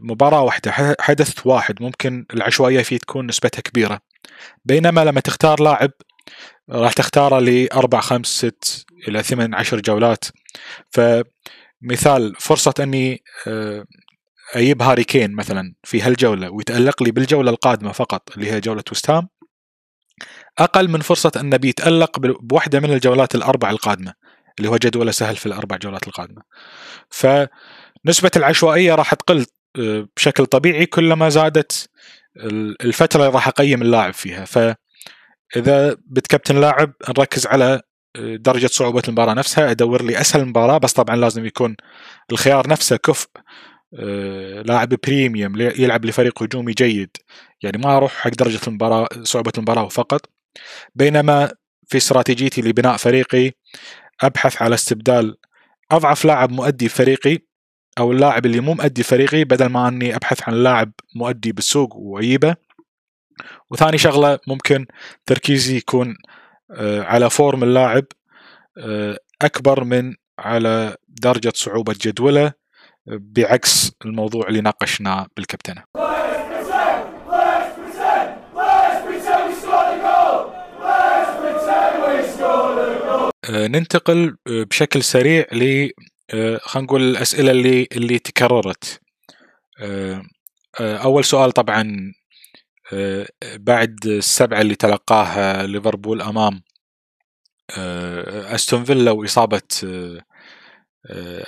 مباراة 0.00 0.42
واحدة 0.42 0.96
حدث 1.00 1.46
واحد 1.46 1.82
ممكن 1.82 2.26
العشوائية 2.34 2.82
فيه 2.82 2.98
تكون 2.98 3.26
نسبتها 3.26 3.60
كبيرة. 3.60 4.00
بينما 4.64 5.04
لما 5.04 5.20
تختار 5.20 5.62
لاعب 5.62 5.90
راح 6.70 6.92
تختاره 6.92 7.38
لأربع 7.38 8.00
خمس 8.00 8.26
ست 8.26 8.86
إلى 9.08 9.22
ثمان 9.22 9.54
عشر 9.54 9.80
جولات. 9.80 10.24
ف 10.90 11.00
مثال 11.82 12.34
فرصة 12.38 12.74
أني 12.80 13.22
آه، 13.46 13.84
أجيب 14.54 14.82
هاري 14.82 15.04
كين 15.04 15.34
مثلا 15.34 15.74
في 15.84 16.02
هالجولة 16.02 16.50
ويتألق 16.50 17.02
لي 17.02 17.10
بالجولة 17.10 17.50
القادمة 17.50 17.92
فقط 17.92 18.36
اللي 18.36 18.52
هي 18.52 18.60
جولة 18.60 18.84
وستهام 18.90 19.28
أقل 20.58 20.88
من 20.88 21.00
فرصة 21.00 21.32
انه 21.36 21.56
بيتألق 21.56 22.18
بواحدة 22.20 22.80
من 22.80 22.92
الجولات 22.92 23.34
الأربع 23.34 23.70
القادمة. 23.70 24.14
اللي 24.58 24.70
هو 24.70 24.76
جدوله 24.76 25.10
سهل 25.10 25.36
في 25.36 25.46
الأربع 25.46 25.76
جولات 25.76 26.06
القادمة. 26.08 26.42
فنسبة 27.10 28.30
العشوائية 28.36 28.94
راح 28.94 29.14
تقل 29.14 29.46
آه، 29.78 30.08
بشكل 30.16 30.46
طبيعي 30.46 30.86
كلما 30.86 31.28
زادت 31.28 31.88
الفترة 32.84 33.20
اللي 33.20 33.34
راح 33.34 33.48
أقيم 33.48 33.82
اللاعب 33.82 34.14
فيها. 34.14 34.44
فإذا 34.44 35.96
بتكابتن 36.06 36.60
لاعب 36.60 36.92
نركز 37.08 37.46
على 37.46 37.80
درجة 38.18 38.66
صعوبة 38.66 39.02
المباراة 39.08 39.34
نفسها 39.34 39.70
أدور 39.70 40.02
لي 40.02 40.20
أسهل 40.20 40.44
مباراه 40.44 40.78
بس 40.78 40.92
طبعا 40.92 41.16
لازم 41.16 41.46
يكون 41.46 41.76
الخيار 42.32 42.68
نفسه 42.68 42.96
كفء 42.96 43.28
آه، 43.98 44.62
لاعب 44.62 44.88
بريميوم 44.88 45.60
يلعب 45.60 46.04
لفريق 46.04 46.42
هجومي 46.42 46.72
جيد. 46.72 47.16
يعني 47.62 47.78
ما 47.78 47.96
أروح 47.96 48.12
حق 48.12 48.30
درجة 48.30 48.60
المباراة 48.68 49.08
صعوبة 49.22 49.52
المباراة 49.56 49.88
فقط. 49.88 50.30
بينما 50.94 51.52
في 51.88 51.96
استراتيجيتي 51.96 52.62
لبناء 52.62 52.96
فريقي 52.96 53.52
أبحث 54.20 54.62
على 54.62 54.74
استبدال 54.74 55.36
أضعف 55.90 56.24
لاعب 56.24 56.50
مؤدي 56.50 56.88
فريقي 56.88 57.38
أو 57.98 58.12
اللاعب 58.12 58.46
اللي 58.46 58.60
مو 58.60 58.74
مؤدي 58.74 59.02
فريقي 59.02 59.44
بدل 59.44 59.66
ما 59.66 59.88
أني 59.88 60.16
أبحث 60.16 60.48
عن 60.48 60.54
لاعب 60.54 60.92
مؤدي 61.14 61.52
بالسوق 61.52 61.96
وأجيبه 61.96 62.56
وثاني 63.70 63.98
شغلة 63.98 64.38
ممكن 64.46 64.86
تركيزي 65.26 65.76
يكون 65.76 66.16
آه، 66.70 67.02
على 67.02 67.30
فورم 67.30 67.62
اللاعب 67.62 68.04
آه، 68.78 69.18
أكبر 69.42 69.84
من 69.84 70.14
على 70.38 70.96
درجة 71.08 71.52
صعوبة 71.54 71.94
جدوله 72.00 72.52
بعكس 73.06 73.92
الموضوع 74.04 74.48
اللي 74.48 74.60
ناقشناه 74.60 75.26
بالكابتنة. 75.36 75.82
ننتقل 83.50 84.36
بشكل 84.46 85.02
سريع 85.02 85.46
ل 85.52 85.90
خلينا 86.60 86.86
نقول 86.86 87.02
الأسئلة 87.02 87.50
اللي 87.50 87.88
اللي 87.92 88.18
تكررت. 88.18 89.00
أول 90.80 91.24
سؤال 91.24 91.52
طبعا 91.52 92.12
آه، 92.92 93.26
بعد 93.56 94.06
السبعة 94.06 94.60
اللي 94.60 94.74
تلقاها 94.74 95.66
ليفربول 95.66 96.22
أمام 96.22 96.62
آه، 97.78 98.54
أستون 98.54 98.84
فيلا 98.84 99.10
وإصابة 99.10 99.62
آه، 99.84 100.24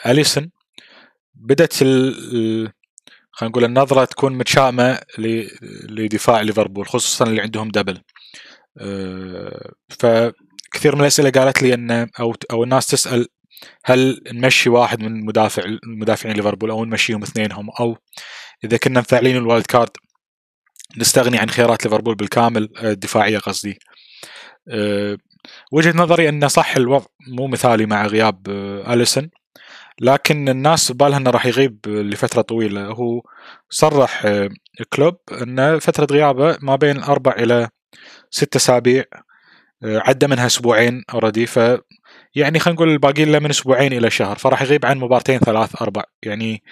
أليسون 0.06 0.50
بدأت 1.34 1.74
خلينا 1.74 2.72
نقول 3.42 3.64
النظرة 3.64 4.04
تكون 4.04 4.38
متشائمة 4.38 5.00
لدفاع 5.88 6.40
ليفربول 6.40 6.88
خصوصا 6.88 7.24
اللي 7.26 7.42
عندهم 7.42 7.68
دبل 7.68 8.02
فكثير 10.72 10.94
من 10.96 11.00
الأسئلة 11.00 11.30
قالت 11.30 11.62
لي 11.62 11.74
أن 11.74 12.08
أو 12.20 12.34
أو 12.50 12.64
الناس 12.64 12.86
تسأل 12.86 13.28
هل 13.84 14.22
نمشي 14.32 14.70
واحد 14.70 15.02
من 15.02 15.24
مدافع 15.24 15.62
المدافعين 15.62 16.36
ليفربول 16.36 16.70
أو 16.70 16.84
نمشيهم 16.84 17.22
اثنينهم 17.22 17.70
أو 17.80 17.96
إذا 18.64 18.76
كنا 18.76 19.00
مفعلين 19.00 19.36
ال 19.36 19.42
wild 19.42 19.66
card 19.66 19.90
نستغني 20.96 21.38
عن 21.38 21.50
خيارات 21.50 21.84
ليفربول 21.84 22.14
بالكامل 22.14 22.68
آه، 22.78 22.92
الدفاعية 22.92 23.38
قصدي. 23.38 23.78
آه، 24.68 25.18
وجهة 25.72 25.92
نظري 25.96 26.28
انه 26.28 26.46
صح 26.48 26.76
الوضع 26.76 27.06
مو 27.28 27.46
مثالي 27.46 27.86
مع 27.86 28.06
غياب 28.06 28.48
آه، 28.48 28.94
اليسون 28.94 29.30
لكن 30.00 30.48
الناس 30.48 30.92
بالها 30.92 31.18
إنه 31.18 31.30
راح 31.30 31.46
يغيب 31.46 31.80
لفترة 31.86 32.42
طويلة. 32.42 32.86
هو 32.86 33.22
صرح 33.70 34.26
كلوب 34.92 35.16
إن 35.42 35.78
فترة 35.78 36.06
غيابه 36.10 36.58
ما 36.62 36.76
بين 36.76 37.02
أربع 37.02 37.32
إلى 37.32 37.68
ست 38.30 38.56
أسابيع 38.56 39.04
عدى 39.84 40.26
منها 40.26 40.46
أسبوعين 40.46 41.04
already 41.12 41.46
ف 41.46 41.56
يعني 42.34 42.58
خلينا 42.58 42.76
نقول 42.76 42.88
الباقي 42.90 43.24
له 43.24 43.38
من 43.38 43.50
أسبوعين 43.50 43.92
إلى 43.92 44.10
شهر 44.10 44.38
فراح 44.38 44.62
يغيب 44.62 44.86
عن 44.86 44.98
مبارتين 44.98 45.38
ثلاث 45.38 45.82
أربع. 45.82 46.02
يعني 46.22 46.62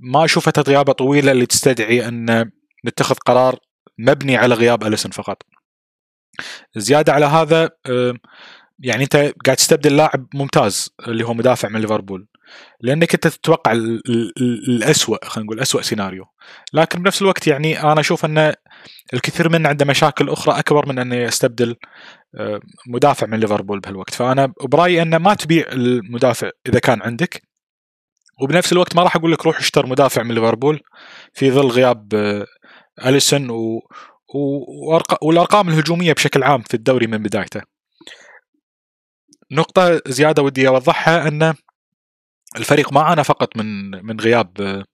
ما 0.00 0.24
أشوف 0.24 0.46
فتره 0.46 0.62
غيابه 0.62 0.92
طويلة 0.92 1.32
اللي 1.32 1.46
تستدعي 1.46 2.08
أن 2.08 2.50
نتخذ 2.86 3.14
قرار 3.14 3.58
مبني 3.98 4.36
على 4.36 4.54
غياب 4.54 4.84
أليسون 4.84 5.10
فقط. 5.12 5.42
زيادة 6.76 7.12
على 7.12 7.26
هذا 7.26 7.70
يعني 8.78 9.04
أنت 9.04 9.16
قاعد 9.16 9.56
تستبدل 9.56 9.96
لاعب 9.96 10.26
ممتاز 10.34 10.94
اللي 11.08 11.24
هو 11.24 11.34
مدافع 11.34 11.68
من 11.68 11.80
ليفربول 11.80 12.26
لأنك 12.80 13.14
أنت 13.14 13.26
تتوقع 13.26 13.72
الاسوء 13.72 15.24
خلينا 15.24 15.46
نقول 15.46 15.60
اسوء 15.60 15.82
سيناريو. 15.82 16.24
لكن 16.72 17.02
بنفس 17.02 17.22
الوقت 17.22 17.46
يعني 17.46 17.82
أنا 17.82 18.00
أشوف 18.00 18.24
أن 18.24 18.54
الكثير 19.14 19.48
منا 19.48 19.68
عنده 19.68 19.84
مشاكل 19.84 20.28
أخرى 20.28 20.58
أكبر 20.58 20.88
من 20.88 20.98
انه 20.98 21.16
يستبدل 21.16 21.76
مدافع 22.86 23.26
من 23.26 23.40
ليفربول 23.40 23.80
بهالوقت. 23.80 24.14
فأنا 24.14 24.52
برأيي 24.62 25.02
انه 25.02 25.18
ما 25.18 25.34
تبيع 25.34 25.66
المدافع 25.72 26.50
إذا 26.68 26.78
كان 26.78 27.02
عندك 27.02 27.42
وبنفس 28.42 28.72
الوقت 28.72 28.96
ما 28.96 29.02
راح 29.02 29.16
أقول 29.16 29.32
لك 29.32 29.46
روح 29.46 29.58
اشتر 29.58 29.86
مدافع 29.86 30.22
من 30.22 30.34
ليفربول 30.34 30.80
في 31.34 31.50
ظل 31.50 31.66
غياب 31.66 32.14
أليسون 33.06 33.50
و... 33.50 33.80
والأرقام 35.22 35.68
الهجومية 35.68 36.12
بشكل 36.12 36.42
عام 36.42 36.62
في 36.62 36.74
الدوري 36.74 37.06
من 37.06 37.18
بدايته. 37.18 37.62
نقطة 39.52 40.00
زيادة 40.06 40.42
ودي 40.42 40.68
أوضحها 40.68 41.28
أن 41.28 41.54
الفريق 42.56 42.92
ما 42.92 43.00
عانى 43.00 43.24
فقط 43.24 43.56
من 43.56 43.90
من 44.06 44.20
غياب 44.20 44.84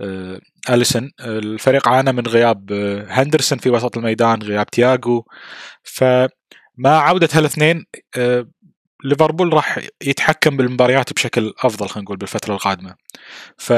آه، 0.00 0.40
أليسون. 0.70 1.10
الفريق 1.20 1.88
عانى 1.88 2.12
من 2.12 2.26
غياب 2.26 2.72
آه، 2.72 3.06
هندرسون 3.08 3.58
في 3.58 3.70
وسط 3.70 3.96
الميدان 3.96 4.42
غياب 4.42 4.66
تياجو 4.66 5.24
فمع 6.78 6.90
عودة 7.08 7.28
هالاثنين 7.32 7.86
آه، 8.18 8.46
ليفربول 9.04 9.52
راح 9.52 9.78
يتحكم 10.02 10.56
بالمباريات 10.56 11.12
بشكل 11.12 11.52
أفضل 11.64 11.88
خلينا 11.88 12.04
نقول 12.04 12.16
بالفترة 12.16 12.54
القادمة. 12.54 12.94
ف 13.58 13.72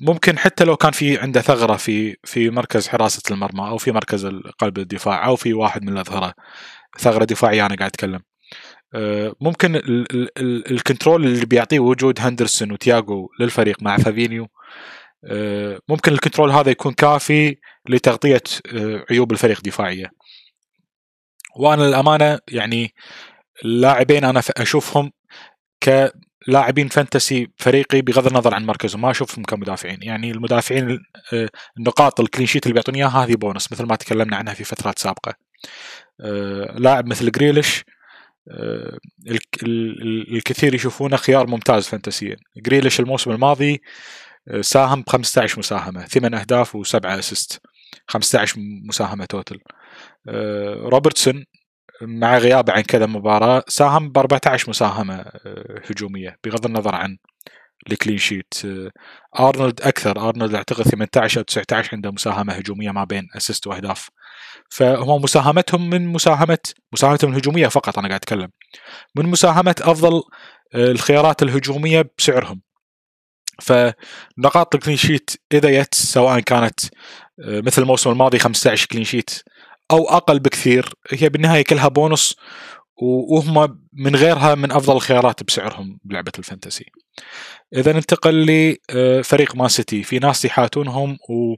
ممكن 0.00 0.38
حتى 0.38 0.64
لو 0.64 0.76
كان 0.76 0.92
في 0.92 1.18
عنده 1.18 1.40
ثغرة 1.40 1.76
في 1.76 2.16
في 2.24 2.50
مركز 2.50 2.88
حراسة 2.88 3.22
المرمى 3.30 3.68
أو 3.68 3.78
في 3.78 3.92
مركز 3.92 4.26
قلب 4.58 4.78
الدفاع 4.78 5.26
أو 5.26 5.36
في 5.36 5.52
واحد 5.52 5.82
من 5.82 5.88
الاظهره 5.92 6.34
ثغرة 6.98 7.24
دفاعية 7.24 7.66
أنا 7.66 7.74
قاعد 7.74 7.90
أتكلم. 7.90 8.20
ممكن 9.40 9.82
ال 10.70 10.77
control 10.77 11.24
اللي 11.24 11.46
بيعطيه 11.46 11.78
وجود 11.80 12.20
هندرسون 12.20 12.72
وتياجو 12.72 13.28
للفريق 13.40 13.82
مع 13.82 13.96
فابينيو 13.96 14.48
ممكن 15.88 16.12
ال 16.12 16.17
control 16.17 16.50
هذا 16.50 16.70
يكون 16.70 16.92
كافي 16.92 17.56
لتغطية 17.88 18.42
عيوب 19.10 19.32
الفريق 19.32 19.60
دفاعيه 19.60 20.10
وأنا 21.56 21.82
للأمانة 21.82 22.38
يعني 22.48 22.94
اللاعبين 23.64 24.24
أنا 24.24 24.42
أشوفهم 24.56 25.12
كلاعبين 25.82 26.88
fantasy 26.88 27.50
فريقي 27.56 28.00
بغض 28.00 28.26
النظر 28.26 28.54
عن 28.54 28.66
مركزهم 28.66 29.00
ما 29.00 29.10
أشوفهم 29.10 29.44
كمدافعين. 29.44 29.98
يعني 30.02 30.30
المدافعين 30.30 30.98
آه، 31.32 31.48
النقاط 31.78 32.20
ال 32.20 32.24
clean 32.24 32.46
sheet 32.46 32.66
اللي 32.66 32.74
بيعطوني 32.74 32.98
إياها 32.98 33.24
هذه 33.24 33.34
بونص 33.34 33.72
مثل 33.72 33.84
ما 33.84 33.96
تكلمنا 33.96 34.36
عنها 34.36 34.54
في 34.54 34.64
فترات 34.64 34.98
سابقة. 34.98 35.34
آه، 36.20 36.74
لاعب 36.78 37.06
مثل 37.06 37.30
جريليش 37.30 37.84
آه، 38.50 38.98
الكثير 40.32 40.74
يشوفونه 40.74 41.16
خيار 41.16 41.46
ممتاز 41.46 41.86
فانتسيا. 41.86 42.36
جريليش 42.56 43.00
الموسم 43.00 43.30
الماضي 43.30 43.80
ساهم 44.60 45.02
ب 45.02 45.08
15 45.08 45.58
مساهمة 45.58 46.06
8 46.06 46.40
أهداف 46.40 46.76
و7 46.76 47.06
assist. 47.06 47.60
15 48.08 48.56
مساهمة 48.88 49.24
total 49.24 49.58
روبرتسون 50.84 51.44
مع 52.02 52.38
غيابه 52.38 52.72
عن 52.72 52.80
كذا 52.80 53.06
مباراة 53.06 53.64
ساهم 53.68 54.12
ب 54.12 54.18
14 54.18 54.70
مساهمة 54.70 55.14
آه، 55.14 55.82
هجومية 55.90 56.36
بغض 56.44 56.66
النظر 56.66 56.94
عن 56.94 57.18
ال 57.92 57.96
clean 57.96 58.18
sheet. 58.18 58.54
آه، 58.64 58.90
أرنولد 59.40 59.80
أكثر 59.80 60.28
أرنولد 60.28 60.54
أعتقد 60.54 60.82
18 60.82 61.38
أو 61.40 61.44
19 61.44 61.90
عنده 61.92 62.10
مساهمة 62.10 62.52
هجومية 62.52 62.90
ما 62.90 63.04
بين 63.04 63.28
assist 63.36 63.66
وأهداف. 63.66 64.08
فهم 64.70 65.22
مساهمتهم 65.22 65.90
من 65.90 66.06
مساهمة 66.06 66.58
مساهمتهم 66.92 67.30
الهجومية 67.32 67.68
فقط 67.68 67.98
أنا 67.98 68.08
قاعد 68.08 68.20
أتكلم 68.20 68.48
من 69.16 69.26
مساهمة 69.26 69.74
أفضل 69.80 70.22
آه، 70.74 70.90
الخيارات 70.90 71.42
الهجومية 71.42 72.10
بسعرهم. 72.18 72.62
فنقاط 73.62 74.74
ال 74.74 74.78
clean 74.78 74.96
sheet 74.96 75.30
إذا 75.52 75.82
جت 75.82 75.94
سواء 75.94 76.40
كانت 76.40 76.80
مثل 77.38 77.82
الموسم 77.82 78.10
الماضي 78.10 78.38
15 78.38 78.86
clean 78.86 79.04
sheet 79.04 79.42
أو 79.92 80.08
أقل 80.08 80.38
بكثير. 80.38 80.94
هي 81.10 81.28
بالنهاية 81.28 81.62
كلها 81.64 81.88
بونص 81.88 82.36
وهم 83.02 83.78
من 83.92 84.16
غيرها 84.16 84.54
من 84.54 84.72
أفضل 84.72 84.96
الخيارات 84.96 85.42
بسعرهم 85.42 85.98
بلعبة 86.04 86.32
ال 86.38 86.43
fantasy. 86.43 86.84
إذا 87.76 87.92
ننتقل 87.92 88.46
لفريق 88.90 89.56
مان 89.56 89.68
سيتي. 89.68 90.02
في 90.02 90.18
ناس 90.18 90.44
يحاتونهم 90.44 91.18
و... 91.28 91.54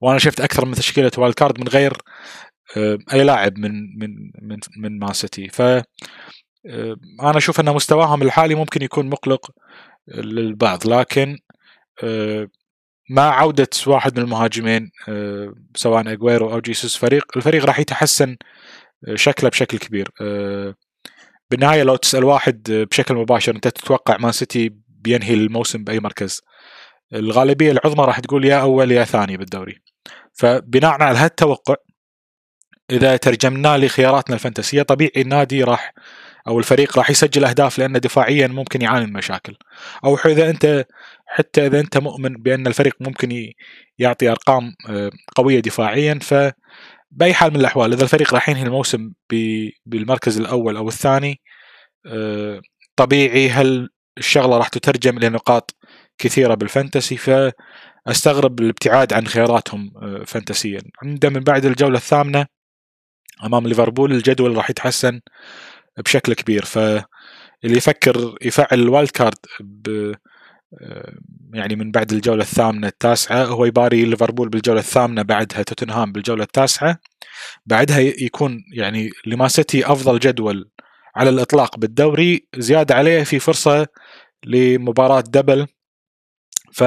وأنا 0.00 0.18
شفت 0.18 0.40
أكثر 0.40 0.64
من 0.64 0.74
تشكيلة 0.74 1.10
wild 1.18 1.34
card 1.34 1.60
من 1.60 1.68
غير 1.68 1.92
آه، 2.76 2.98
أي 3.12 3.24
لاعب 3.24 3.58
من 3.58 3.98
من 3.98 4.10
من 4.42 4.58
من 4.78 4.98
مان 4.98 5.12
سيتي. 5.12 5.48
ف 5.48 5.62
آه، 5.62 6.96
أنا 7.22 7.38
أشوف 7.38 7.60
أن 7.60 7.74
مستواهم 7.74 8.22
الحالي 8.22 8.54
ممكن 8.54 8.82
يكون 8.82 9.06
مقلق 9.08 9.50
للبعض 10.08 10.86
لكن 10.86 11.38
آه، 12.04 12.48
مع 13.10 13.40
عودة 13.40 13.68
واحد 13.86 14.18
من 14.18 14.24
المهاجمين 14.24 14.90
آه، 15.08 15.54
سواء 15.74 16.12
اجويرو 16.12 16.52
أو 16.52 16.60
جيسوس 16.60 16.96
فريق. 16.96 17.24
الفريق 17.36 17.64
راح 17.64 17.78
يتحسن 17.78 18.36
آه، 19.08 19.14
شكله 19.14 19.50
بشكل 19.50 19.78
كبير. 19.78 20.10
آه، 20.20 20.74
بالنهاية 21.50 21.82
لو 21.82 21.96
تسأل 21.96 22.24
واحد 22.24 22.62
بشكل 22.90 23.14
مباشر 23.14 23.56
أنت 23.56 23.68
تتوقع 23.68 24.16
مان 24.16 24.32
سيتي 24.32 24.70
بينهي 24.88 25.34
الموسم 25.34 25.84
بأي 25.84 26.00
مركز؟ 26.00 26.42
الغالبية 27.14 27.72
العظمى 27.72 28.04
راح 28.04 28.20
تقول 28.20 28.44
يا 28.44 28.60
أول 28.60 28.92
يا 28.92 29.04
ثاني 29.04 29.36
بالدوري. 29.36 29.82
فبناء 30.32 31.02
على 31.02 31.18
هالتوقع 31.18 31.74
إذا 32.90 33.16
ترجمناه 33.16 33.76
لخياراتنا 33.76 34.34
الفانتسية 34.34 34.82
طبيعي 34.82 35.12
النادي 35.16 35.64
راح 35.64 35.94
أو 36.48 36.58
الفريق 36.58 36.98
راح 36.98 37.10
يسجل 37.10 37.44
أهداف 37.44 37.78
لأنه 37.78 37.98
دفاعيا 37.98 38.46
ممكن 38.46 38.82
يعاني 38.82 39.06
من 39.06 39.12
مشاكل. 39.12 39.56
أو 40.04 40.16
إذا 40.16 40.50
انت 40.50 40.86
حتى 41.26 41.66
إذا 41.66 41.80
أنت 41.80 41.98
مؤمن 41.98 42.32
بأن 42.34 42.66
الفريق 42.66 42.96
ممكن 43.00 43.52
يعطي 43.98 44.30
أرقام 44.30 44.74
آه، 44.88 45.10
قوية 45.36 45.60
دفاعيا 45.60 46.18
ف 46.22 46.34
بأي 47.10 47.34
حال 47.34 47.50
من 47.50 47.60
الأحوال 47.60 47.92
إذا 47.92 48.02
الفريق 48.02 48.34
راح 48.34 48.48
ينهي 48.48 48.62
الموسم 48.62 49.12
بالمركز 49.86 50.40
الأول 50.40 50.76
أو 50.76 50.88
الثاني 50.88 51.40
آه، 52.06 52.60
طبيعي 52.96 53.50
هل 53.50 53.90
الشغلة 54.18 54.58
راح 54.58 54.68
تترجم 54.68 55.18
إلى 55.18 55.28
نقاط 55.28 55.76
كثيرة 56.18 56.54
بال 56.54 56.66
fantasy؟ 56.66 57.16
فأستغرب 57.16 58.60
الابتعاد 58.60 59.12
عن 59.12 59.26
خياراتهم 59.26 59.92
آه، 60.02 60.24
فانتسيا. 60.26 60.80
عنده 61.02 61.28
من 61.28 61.40
بعد 61.40 61.64
الجولة 61.64 61.96
الثامنة 61.96 62.46
أمام 63.44 63.66
ليفربول 63.66 64.12
الجدول 64.12 64.56
راح 64.56 64.70
يتحسن 64.70 65.20
بشكل 65.98 66.34
كبير. 66.34 66.64
فاللي 66.64 67.04
يفكر 67.76 68.36
يفعل 68.42 68.80
ال 68.80 68.86
wild 68.86 69.10
card 69.10 69.34
يعني 71.52 71.76
من 71.76 71.90
بعد 71.90 72.12
الجولة 72.12 72.42
الثامنة 72.42 72.86
التاسعة 72.86 73.44
هو 73.44 73.64
يباري 73.64 74.04
ليفربول 74.04 74.48
بالجولة 74.48 74.80
الثامنة 74.80 75.22
بعدها 75.22 75.62
توتنهام 75.62 76.12
بالجولة 76.12 76.42
التاسعة. 76.42 76.98
بعدها 77.66 77.98
يكون 78.00 78.64
يعني 78.72 79.10
لما 79.26 79.48
سيتي 79.48 79.86
أفضل 79.86 80.18
جدول 80.18 80.70
على 81.16 81.30
الإطلاق 81.30 81.78
بالدوري 81.78 82.48
زيادة 82.56 82.94
عليه 82.94 83.24
في 83.24 83.38
فرصة 83.38 83.86
لمباراة 84.46 85.20
double. 85.20 85.66
ف 86.72 86.84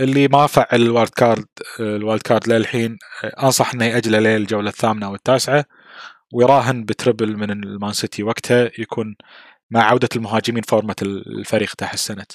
اللي 0.00 0.28
ما 0.28 0.46
فعل 0.46 0.66
ال 0.72 0.80
wild 0.80 1.10
card 1.10 1.46
ال 1.80 1.88
wild 1.88 2.22
card 2.22 2.48
للحين 2.48 2.98
أنصح 3.42 3.74
إنه 3.74 3.84
يأجله 3.84 4.18
للجولة 4.18 4.68
الثامنة 4.68 5.06
أو 5.06 5.14
التاسعة. 5.14 5.64
ويراهن 6.32 6.84
ب 6.84 6.91
triple 6.91 7.36
من 7.36 7.50
المان 7.50 7.92
سيتي 7.92 8.22
وقتها 8.22 8.70
يكون 8.78 9.16
مع 9.70 9.82
عودة 9.82 10.08
المهاجمين 10.16 10.62
فورمة 10.62 10.96
الفريق 11.02 11.74
تحسنت 11.74 12.32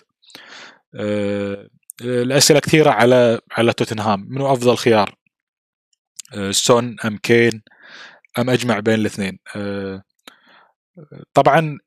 أه 0.96 1.68
الأسئلة 2.02 2.60
كثيرة 2.60 2.90
على 2.90 3.40
على 3.52 3.74
توتنهام. 3.74 4.26
منو 4.30 4.54
أفضل 4.54 4.78
خيار؟ 4.78 5.16
أه 6.34 6.52
سون 6.52 6.96
أم 7.06 7.18
كين 7.18 7.62
أم 8.40 8.50
أجمع 8.50 8.80
بين 8.80 8.96
الاثنين؟ 8.96 9.40
أه 9.56 10.04
طبعا 11.34 11.78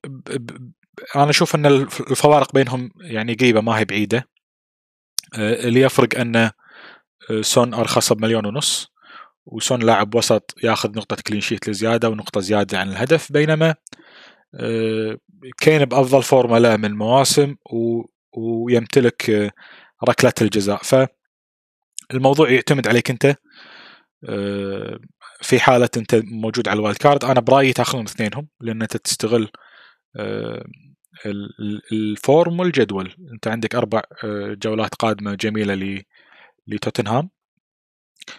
أنا 1.16 1.30
أشوف 1.30 1.54
أن 1.54 1.66
الفوارق 1.66 2.54
بينهم 2.54 2.90
يعني 3.00 3.34
قريبة 3.34 3.60
ما 3.60 3.78
هي 3.78 3.84
بعيدة. 3.84 4.28
اللي 5.38 5.80
يفرق 5.80 6.20
أن 6.20 6.36
آه، 6.36 6.52
سون 7.40 7.74
أرخص 7.74 8.12
بمليون 8.12 8.46
ونص. 8.46 8.88
وسون 9.48 9.82
لاعب 9.82 10.14
وسط 10.14 10.54
ياخذ 10.64 10.90
نقطة 10.96 11.16
clean 11.26 11.40
sheet 11.40 11.68
لزيادة 11.68 12.08
ونقطة 12.08 12.40
زيادة 12.40 12.78
عن 12.78 12.88
الهدف 12.88 13.32
بينما 13.32 13.74
آه، 14.54 15.18
كين 15.58 15.84
بأفضل 15.84 16.22
فورمة 16.22 16.58
له 16.58 16.76
من 16.76 16.94
مواسم 16.94 17.56
ويمتلك 18.36 19.30
آه، 19.30 19.50
ركلة 20.08 20.32
الجزاء. 20.42 20.80
فالموضوع 22.10 22.50
يعتمد 22.50 22.88
عليك 22.88 23.10
أنت 23.10 23.36
آه، 24.28 24.98
في 25.42 25.60
حالة 25.60 25.88
أنت 25.96 26.14
موجود 26.14 26.68
على 26.68 26.78
ال 26.78 26.82
wild 26.82 26.98
card. 26.98 27.24
أنا 27.24 27.40
برأيي 27.40 27.72
تاخذون 27.72 28.04
اثنينهم 28.04 28.48
لأن 28.60 28.82
أنت 28.82 28.96
تستغل 28.96 29.48
ال 31.92 32.06
form 32.06 32.60
والجدول. 32.60 33.14
أنت 33.34 33.48
عندك 33.48 33.74
أربع 33.74 34.02
جولات 34.64 34.94
قادمة 34.94 35.34
جميلة 35.34 36.02
لتوتنهام. 36.66 37.30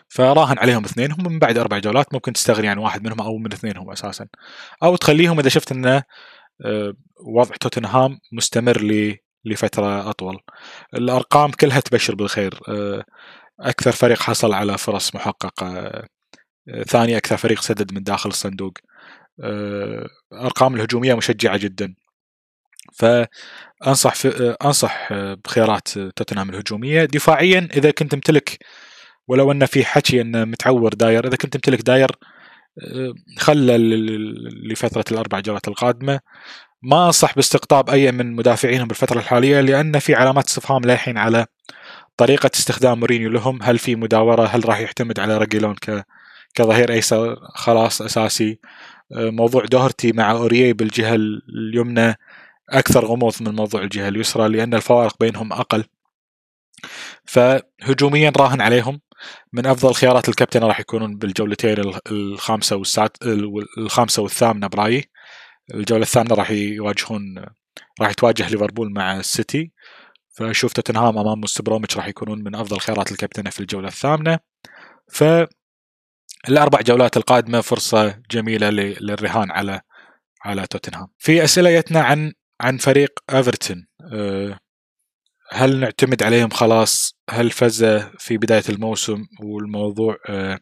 فراهن 0.09 0.59
عليهم 0.59 0.85
اثنينهم 0.85 1.23
من 1.33 1.39
بعد 1.39 1.57
أربع 1.57 1.77
جولات 1.79 2.13
ممكن 2.13 2.33
تستغني 2.33 2.67
عن 2.67 2.77
واحد 2.77 3.03
منهم 3.03 3.21
أو 3.21 3.37
من 3.37 3.53
اثنينهم 3.53 3.91
أساسا. 3.91 4.27
أو 4.83 4.95
تخليهم 4.95 5.39
إذا 5.39 5.49
شفت 5.49 5.71
إنه 5.71 6.03
آه، 6.65 6.93
وضع 7.25 7.55
توتنهام 7.55 8.19
مستمر 8.31 9.13
لفترة 9.45 10.09
أطول. 10.09 10.39
الأرقام 10.93 11.51
كلها 11.51 11.79
تبشر 11.79 12.15
بالخير. 12.15 12.59
آه، 12.69 13.03
أكثر 13.59 13.91
فريق 13.91 14.21
حصل 14.21 14.53
على 14.53 14.77
فرص 14.77 15.15
محققة. 15.15 15.91
ثاني 16.87 17.17
أكثر 17.17 17.37
فريق 17.37 17.61
سدد 17.61 17.93
من 17.93 18.03
داخل 18.03 18.29
الصندوق. 18.29 18.73
أرقام 20.33 20.75
الهجومية 20.75 21.13
مشجعة 21.13 21.57
جدا. 21.57 21.95
فأنصح 22.93 24.13
أنصح 24.65 25.13
بخيارات 25.13 25.87
توتنهام 25.87 26.49
الهجومية. 26.49 27.05
دفاعيا 27.05 27.69
إذا 27.73 27.91
كنت 27.91 28.11
تمتلك 28.11 28.59
ولو 29.29 29.51
أن 29.51 29.65
في 29.65 29.85
حكي 29.85 30.21
انه 30.21 30.45
متعور 30.45 30.93
داير 30.93 31.27
إذا 31.27 31.35
كنت 31.35 31.53
تمتلك 31.53 31.81
داير 31.81 32.11
خلى 33.37 33.77
لفترة 34.71 35.05
الأربع 35.11 35.39
جولات 35.39 35.67
القادمة. 35.67 36.19
ما 36.81 37.05
أنصح 37.05 37.35
باستقطاب 37.35 37.89
أي 37.89 38.11
من 38.11 38.35
مدافعينهم 38.35 38.87
بالفترة 38.87 39.19
الحالية 39.19 39.61
لأن 39.61 39.99
في 39.99 40.15
علامات 40.15 40.47
استفهام 40.47 40.81
للحين 40.81 41.17
على 41.17 41.45
طريقة 42.17 42.51
استخدام 42.55 42.99
مورينيو 42.99 43.29
لهم. 43.29 43.59
هل 43.63 43.77
في 43.77 43.95
مداورة؟ 43.95 44.45
هل 44.45 44.69
راح 44.69 44.79
يعتمد 44.79 45.19
على 45.19 45.37
رجلون 45.37 45.75
ك 45.75 46.05
كظهير 46.55 46.91
أيسر؟ 46.91 47.39
خلاص 47.55 48.01
أساسي. 48.01 48.59
موضوع 49.11 49.65
دوهرتي 49.65 50.11
مع 50.11 50.31
اوريه 50.31 50.73
بالجهة 50.73 51.15
اليمنى 51.15 52.15
أكثر 52.69 53.05
غموض 53.05 53.33
من 53.41 53.55
موضوع 53.55 53.81
الجهة 53.81 54.07
اليسرى 54.07 54.49
لأن 54.49 54.73
الفوارق 54.73 55.15
بينهم 55.19 55.53
أقل. 55.53 55.83
فهجوميا 57.25 58.31
راهن 58.37 58.61
عليهم. 58.61 58.99
من 59.53 59.65
أفضل 59.65 59.93
خيارات 59.93 60.29
الكابتن 60.29 60.63
راح 60.63 60.79
يكونون 60.79 61.17
بالجولتين 61.17 61.93
الخامسة 62.11 62.75
والسات 62.75 63.17
الخامسة 63.77 64.21
والثامنة 64.21 64.67
برأيي. 64.67 65.09
الجولة 65.73 66.03
الثامنة 66.03 66.35
راح 66.35 66.51
يواجهون 66.51 67.45
راح 68.01 68.09
يتواجه 68.09 68.49
ليفربول 68.49 68.93
مع 68.93 69.17
السيتي 69.17 69.71
فأشوف 70.31 70.73
توتنهام 70.73 71.17
أمام 71.17 71.41
مستبروميتش 71.41 71.97
راح 71.97 72.07
يكونون 72.07 72.43
من 72.43 72.55
أفضل 72.55 72.79
خيارات 72.79 73.11
الكابتن 73.11 73.49
في 73.49 73.59
الجولة 73.59 73.87
الثامنة. 73.87 74.39
ف 75.11 75.23
الأربع 76.49 76.81
جولات 76.81 77.17
القادمة 77.17 77.61
فرصة 77.61 78.21
جميلة 78.31 78.69
للرهان 78.69 79.51
على 79.51 79.81
على 80.45 80.67
توتنهام. 80.67 81.07
في 81.17 81.43
أسئلة 81.43 81.79
جتنا 81.79 82.01
عن 82.01 82.33
عن 82.61 82.77
فريق 82.77 83.19
ايفرتون 83.33 83.87
أه، 84.13 84.59
هل 85.51 85.79
نعتمد 85.79 86.23
عليهم 86.23 86.49
خلاص؟ 86.49 87.15
هل 87.29 87.51
فزة 87.51 88.11
في 88.19 88.37
بداية 88.37 88.63
الموسم 88.69 89.25
والموضوع 89.43 90.17
أه، 90.29 90.59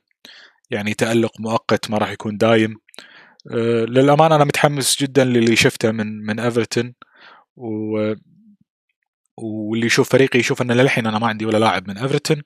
يعني 0.71 0.93
تألق 0.93 1.31
مؤقت 1.39 1.91
ما 1.91 1.97
راح 1.97 2.11
يكون 2.11 2.37
دايم؟ 2.37 2.75
أه، 3.51 3.85
للأمانة 3.85 4.35
أنا 4.35 4.45
متحمس 4.45 5.01
جدا 5.03 5.23
للي 5.23 5.55
شفته 5.55 5.91
من 5.91 6.25
من 6.25 6.39
إيفرتون 6.39 6.93
و 7.55 8.13
واللي 9.37 9.85
يشوف 9.85 10.09
فريقي 10.09 10.39
يشوف 10.39 10.61
ان 10.61 10.71
للحين 10.71 11.07
أنا 11.07 11.19
ما 11.19 11.27
عندي 11.27 11.45
ولا 11.45 11.57
لاعب 11.57 11.87
من 11.87 11.97
إيفرتون 11.97 12.41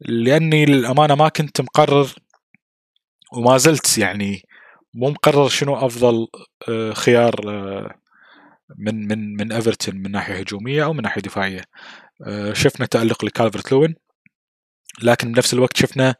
لأني 0.00 0.64
للأمانة 0.66 1.14
ما 1.14 1.28
كنت 1.28 1.60
مقرر 1.60 2.14
وما 3.32 3.58
زلت 3.58 3.98
يعني 3.98 4.42
مو 4.94 5.10
مقرر 5.10 5.48
شنو 5.48 5.86
أفضل 5.86 6.26
آه، 6.68 6.92
خيار 6.92 7.34
آه، 7.48 7.94
من 8.78 9.08
من 9.08 9.36
من 9.36 9.52
ايفرتون 9.52 9.96
من 9.96 10.10
ناحية 10.10 10.34
هجومية 10.38 10.84
أو 10.84 10.92
من 10.92 11.02
ناحية 11.02 11.20
دفاعية. 11.22 11.62
آه، 12.26 12.52
شفنا 12.52 12.86
تألق 12.86 13.24
لكالفرت 13.24 13.72
لوين 13.72 13.94
لكن 15.02 15.32
بنفس 15.32 15.54
الوقت 15.54 15.76
شفنا 15.76 16.14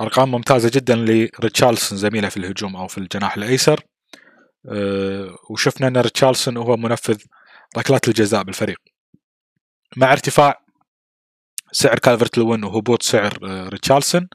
أرقام 0.00 0.30
ممتازة 0.30 0.70
جدا 0.74 0.96
لريتشارلسون 0.96 1.98
زميله 1.98 2.28
في 2.28 2.36
الهجوم 2.36 2.76
أو 2.76 2.88
في 2.88 2.98
الجناح 2.98 3.36
الأيسر. 3.36 3.80
وشفنا 5.50 5.88
إن 5.88 5.96
ريتشارلسون 5.96 6.56
هو 6.56 6.76
منفذ 6.76 7.18
ركلات 7.78 8.08
الجزاء 8.08 8.42
بالفريق. 8.42 8.78
مع 9.96 10.12
ارتفاع 10.12 10.60
سعر 11.72 11.98
كالفرت 11.98 12.38
لوين 12.38 12.64
وهبوط 12.64 13.02
سعر 13.02 13.38
ريتشارلسون 13.68 14.28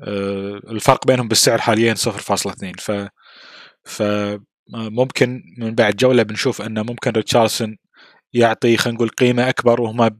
آه، 0.00 0.60
الفرق 0.70 1.06
بينهم 1.06 1.28
بالسعر 1.28 1.60
حاليا 1.60 1.94
0.2 1.94 3.08
ف 3.84 4.02
فممكن 4.72 5.42
من 5.58 5.74
بعد 5.74 5.96
جولة 5.96 6.22
بنشوف 6.22 6.62
انه 6.62 6.82
ممكن 6.82 7.10
ريتشارلسون 7.10 7.76
يعطي 8.32 8.76
خلينا 8.76 8.96
نقول 8.96 9.08
قيمة 9.08 9.48
أكبر 9.48 9.80
وهما 9.80 10.10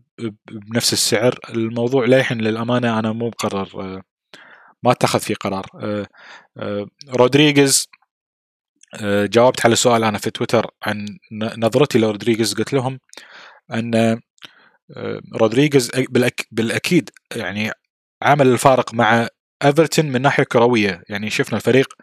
بنفس 0.50 0.92
السعر. 0.92 1.38
الموضوع 1.50 2.04
للحين 2.06 2.38
للأمانة 2.40 2.98
أنا 2.98 3.12
مو 3.12 3.28
مقرر 3.28 3.68
آه، 3.80 4.02
ما 4.82 4.92
اتخذ 4.92 5.20
فيه 5.20 5.34
قرار. 5.34 5.66
آه، 6.58 6.86
رودريغيز 7.08 7.88
جاوبت 9.04 9.66
على 9.66 9.76
سؤال 9.76 10.04
أنا 10.04 10.18
في 10.18 10.30
تويتر 10.30 10.70
عن 10.82 11.06
نظرتي 11.32 11.98
لرودريغيز. 11.98 12.54
قلت 12.54 12.72
لهم 12.72 13.00
أن 13.72 14.20
رودريغيز 15.36 15.90
بالأكيد 16.50 17.10
يعني 17.36 17.70
عمل 18.22 18.46
الفارق 18.46 18.94
مع 18.94 19.28
إيفرتون 19.64 20.06
من 20.06 20.22
ناحية 20.22 20.44
كروية. 20.44 21.02
يعني 21.08 21.30
شفنا 21.30 21.56
الفريق 21.56 21.94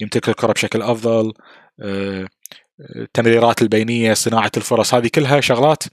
يمتلك 0.00 0.28
الكرة 0.28 0.52
بشكل 0.52 0.82
أفضل 0.82 1.28
آه، 1.28 1.63
التمريرات 2.96 3.62
البينية 3.62 4.14
صناعة 4.14 4.52
الفرص 4.56 4.94
هذه 4.94 5.08
كلها 5.14 5.40
شغلات 5.40 5.84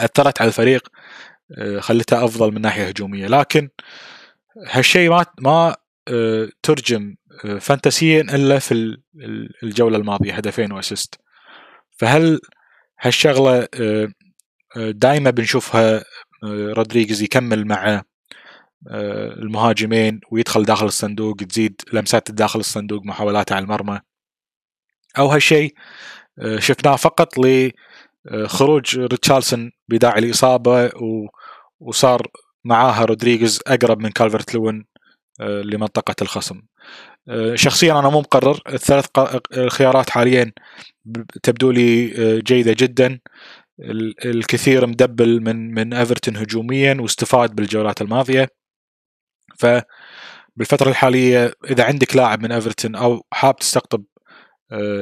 أثرت 0.00 0.40
على 0.40 0.48
الفريق 0.48 0.88
آه، 1.58 1.80
خلتها 1.80 2.24
أفضل 2.24 2.52
من 2.52 2.60
ناحية 2.60 2.88
هجومية. 2.88 3.26
لكن 3.26 3.68
هالشيء 4.68 5.10
ما 5.10 5.24
ما 5.40 5.76
آه، 6.08 6.48
ترجم 6.62 7.14
فانتسيا 7.60 8.20
إلا 8.20 8.58
في 8.58 8.96
الجولة 9.62 9.98
الماضية 9.98 10.34
هدفين 10.34 10.72
وأسيست. 10.72 11.20
فهل 11.98 12.40
هالشغلة 13.00 13.68
دائما 14.76 15.30
بنشوفها 15.30 16.04
رودريغيز 16.44 17.22
يكمل 17.22 17.66
مع 17.66 18.02
آه، 18.90 19.32
المهاجمين 19.32 20.20
ويدخل 20.30 20.64
داخل 20.64 20.86
الصندوق 20.86 21.36
تزيد 21.36 21.80
لمسات 21.92 22.30
داخل 22.30 22.60
الصندوق 22.60 23.04
محاولاته 23.04 23.54
على 23.56 23.62
المرمى. 23.62 24.00
أو 25.18 25.26
هالشيء 25.28 25.74
آه، 26.38 26.58
شفناه 26.58 26.96
فقط 26.96 27.28
لخروج 27.38 28.98
ريتشارلسون 28.98 29.72
بداعي 29.88 30.18
الإصابة 30.18 30.90
وصار 31.80 32.26
معاها 32.64 33.04
رودريغيز 33.04 33.60
أقرب 33.66 34.00
من 34.00 34.10
كالفرت 34.10 34.54
لوين 34.54 34.84
آه، 35.40 35.62
لمنطقة 35.62 36.14
الخصم. 36.22 36.62
شخصيا 37.54 37.98
أنا 37.98 38.08
مو 38.08 38.20
مقرر. 38.20 38.60
الثلاث 38.68 39.06
خيارات 39.68 40.10
حاليا 40.10 40.52
تبدو 41.42 41.70
لي 41.70 42.08
جيدة 42.42 42.74
جدا. 42.78 43.20
الكثير 44.24 44.86
مدبل 44.86 45.40
من 45.40 45.74
من 45.74 45.94
إيفرتون 45.94 46.36
هجوميا 46.36 46.96
واستفاد 47.00 47.54
بالجولات 47.54 48.02
الماضية. 48.02 48.48
فبالفتره 49.58 50.88
الحالية 50.88 51.52
إذا 51.70 51.84
عندك 51.84 52.16
لاعب 52.16 52.42
من 52.42 52.52
إيفرتون 52.52 52.94
أو 52.94 53.26
حاب 53.32 53.56
تستقطب 53.56 54.04
آه، 54.04 54.15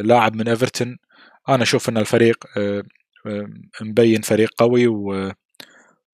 لاعب 0.04 0.36
من 0.36 0.48
إيفرتون. 0.48 0.98
أنا 1.48 1.62
أشوف 1.62 1.88
إن 1.88 1.98
الفريق 1.98 2.44
آه، 2.58 2.82
آه، 3.26 3.48
مبين 3.80 4.22
فريق 4.22 4.50
قوي 4.58 4.86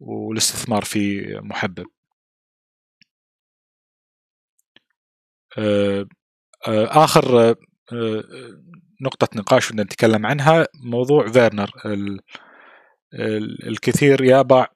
والاستثمار 0.00 0.84
فيه 0.84 1.40
محبب. 1.40 1.86
آخر 6.66 7.54
نقطة 9.02 9.28
نقاش 9.36 9.70
بدنا 9.72 9.82
نتكلم 9.82 10.26
عنها 10.26 10.66
موضوع 10.84 11.32
فيرنر. 11.32 11.70
الكثير 13.68 14.24
باع 14.24 14.66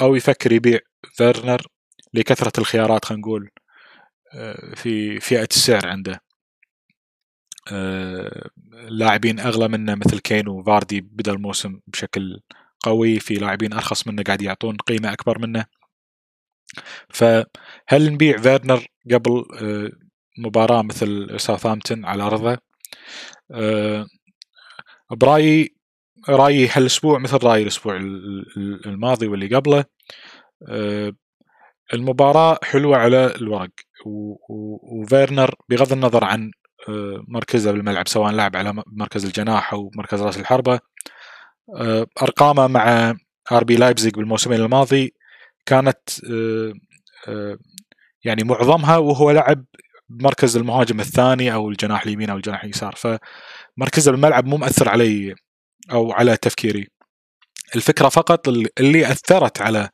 أو 0.00 0.14
يفكر 0.14 0.52
يبيع 0.52 0.78
فيرنر 1.16 1.66
لكثرة 2.14 2.52
الخيارات 2.60 3.04
خلينا 3.04 3.20
نقول 3.20 3.50
آه، 4.34 4.74
في 4.76 5.20
فئة 5.20 5.48
السعر 5.50 5.88
عنده. 5.88 6.12
آه، 6.12 6.31
لاعبين 8.88 9.40
أغلى 9.40 9.68
منه 9.68 9.94
مثل 9.94 10.18
كين 10.18 10.48
وفاردي 10.48 11.00
بدأ 11.00 11.32
الموسم 11.32 11.80
بشكل 11.86 12.40
قوي 12.84 13.20
في 13.20 13.34
لاعبين 13.34 13.72
أرخص 13.72 14.06
منه 14.06 14.22
قاعد 14.22 14.42
يعطون 14.42 14.76
قيمة 14.76 15.12
أكبر 15.12 15.38
منه. 15.38 15.64
فهل 17.08 18.12
نبيع 18.12 18.38
فيرنر 18.38 18.86
قبل 19.12 19.44
آه، 19.60 19.90
مباراة 20.38 20.82
مثل 20.82 21.40
ساوثامبتون 21.40 22.04
على 22.04 22.22
أرضه؟ 22.22 22.58
برأيي 25.10 25.76
رأيي 26.28 26.68
هالأسبوع 26.68 27.18
مثل 27.18 27.36
رايي 27.44 27.62
الأسبوع 27.62 27.96
الماضي 28.86 29.26
واللي 29.26 29.56
قبله. 29.56 29.84
المباراة 31.94 32.58
حلوة 32.62 32.96
على 32.96 33.34
الورق 33.34 33.70
وفيرنر 34.06 35.54
بغض 35.68 35.92
النظر 35.92 36.24
عن 36.24 36.50
آه، 36.50 36.61
مركزه 37.28 37.72
بالملعب 37.72 38.08
سواء 38.08 38.32
لعب 38.32 38.56
على 38.56 38.82
مركز 38.86 39.24
الجناح 39.24 39.72
أو 39.72 39.90
مركز 39.96 40.22
رأس 40.22 40.36
الحربة. 40.36 40.80
آه، 41.76 42.06
أرقامه 42.22 42.66
مع 42.66 43.14
آر 43.52 43.64
بي 43.64 43.76
لايبزيج 43.76 44.14
بالموسمين 44.14 44.60
الماضي 44.60 45.14
كانت 45.66 46.00
آه، 47.28 47.58
يعني 48.24 48.44
معظمها 48.44 48.96
وهو 48.98 49.30
لعب 49.30 49.64
بمركز 50.08 50.56
المهاجم 50.56 51.00
الثاني 51.00 51.52
أو 51.54 51.70
الجناح 51.70 52.02
اليمين 52.02 52.30
أو 52.30 52.36
الجناح 52.36 52.64
اليسار. 52.64 52.94
فمركزه 52.96 54.10
بالملعب 54.12 54.46
مو 54.46 54.56
مؤثر 54.56 54.88
علي 54.88 55.34
أو 55.92 56.12
على 56.12 56.36
تفكيري. 56.36 56.88
الفكرة 57.76 58.08
فقط 58.08 58.48
اللي 58.48 59.12
أثرت 59.12 59.60
على 59.62 59.88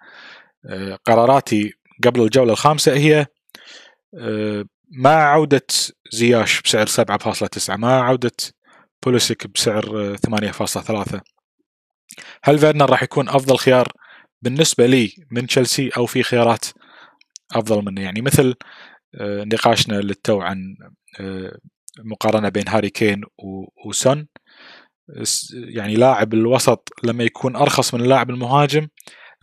قراراتي 1.05 1.73
قبل 2.05 2.23
الجولة 2.23 2.53
الخامسة 2.53 2.93
هي 2.97 3.27
آه، 4.15 4.65
مع 4.91 5.11
عودة 5.11 5.67
زياش 6.13 6.63
بسعر 6.63 6.87
7.9 6.87 7.71
مع 7.71 8.05
عودة 8.05 8.33
بوليسيك 9.05 9.47
بسعر 9.47 10.17
8.3 10.17 11.21
هل 12.45 12.59
فيرنر 12.59 12.91
راح 12.91 13.03
يكون 13.03 13.29
أفضل 13.29 13.57
خيار 13.57 13.93
بالنسبة 14.43 14.87
لي 14.87 15.13
من 15.31 15.47
تشيلسي 15.47 15.91
أو 15.97 16.07
في 16.07 16.23
خيارات 16.23 16.65
أفضل 17.53 17.85
منه؟ 17.85 18.01
يعني 18.01 18.21
مثل 18.21 18.55
آه، 19.15 19.45
نقاشنا 19.45 19.95
للتو 19.95 20.41
عن 20.41 20.77
آه، 21.21 21.59
مقارنة 22.05 22.49
بين 22.49 22.69
هاري 22.69 22.91
كين 22.91 23.21
وسون. 23.87 24.29
يعني 25.53 25.95
لاعب 25.95 26.35
الوسط 26.35 26.89
لما 27.05 27.25
يكون 27.25 27.57
أرخص 27.57 27.95
من 27.95 28.01
اللاعب 28.01 28.31
المهاجم 28.31 28.89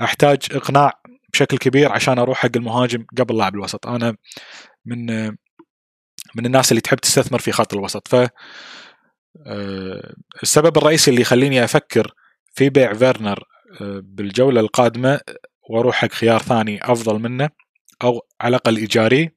أحتاج 0.02 0.40
إقناع 0.52 0.94
بشكل 1.34 1.58
كبير 1.58 1.92
عشان 1.92 2.20
أروح 2.20 2.38
حق 2.38 2.50
المهاجم 2.56 3.06
قبل 3.18 3.38
لاعب 3.38 3.56
الوسط. 3.56 3.88
أنا 3.88 4.16
من 4.86 5.28
من 6.36 6.46
الناس 6.46 6.72
اللي 6.72 6.82
تحب 6.82 6.98
تستثمر 6.98 7.40
في 7.40 7.52
خط 7.52 7.74
الوسط. 7.74 8.08
ف 8.08 8.16
آه، 9.48 10.14
السبب 10.44 10.78
الرئيسي 10.78 11.12
اللي 11.12 11.22
يخليني 11.22 11.64
أفكر 11.64 12.14
في 12.54 12.70
بيع 12.70 12.94
فيرنر 12.94 13.44
آه، 13.82 14.02
بالجولة 14.04 14.62
القادمة 14.62 15.20
وأروح 15.70 15.96
حق 15.96 16.12
خيار 16.12 16.40
ثاني 16.42 16.80
أفضل 16.84 17.20
منه 17.20 17.50
أو 18.04 18.22
على 18.42 18.50
الأقل 18.50 18.78
يجاريه 18.78 19.32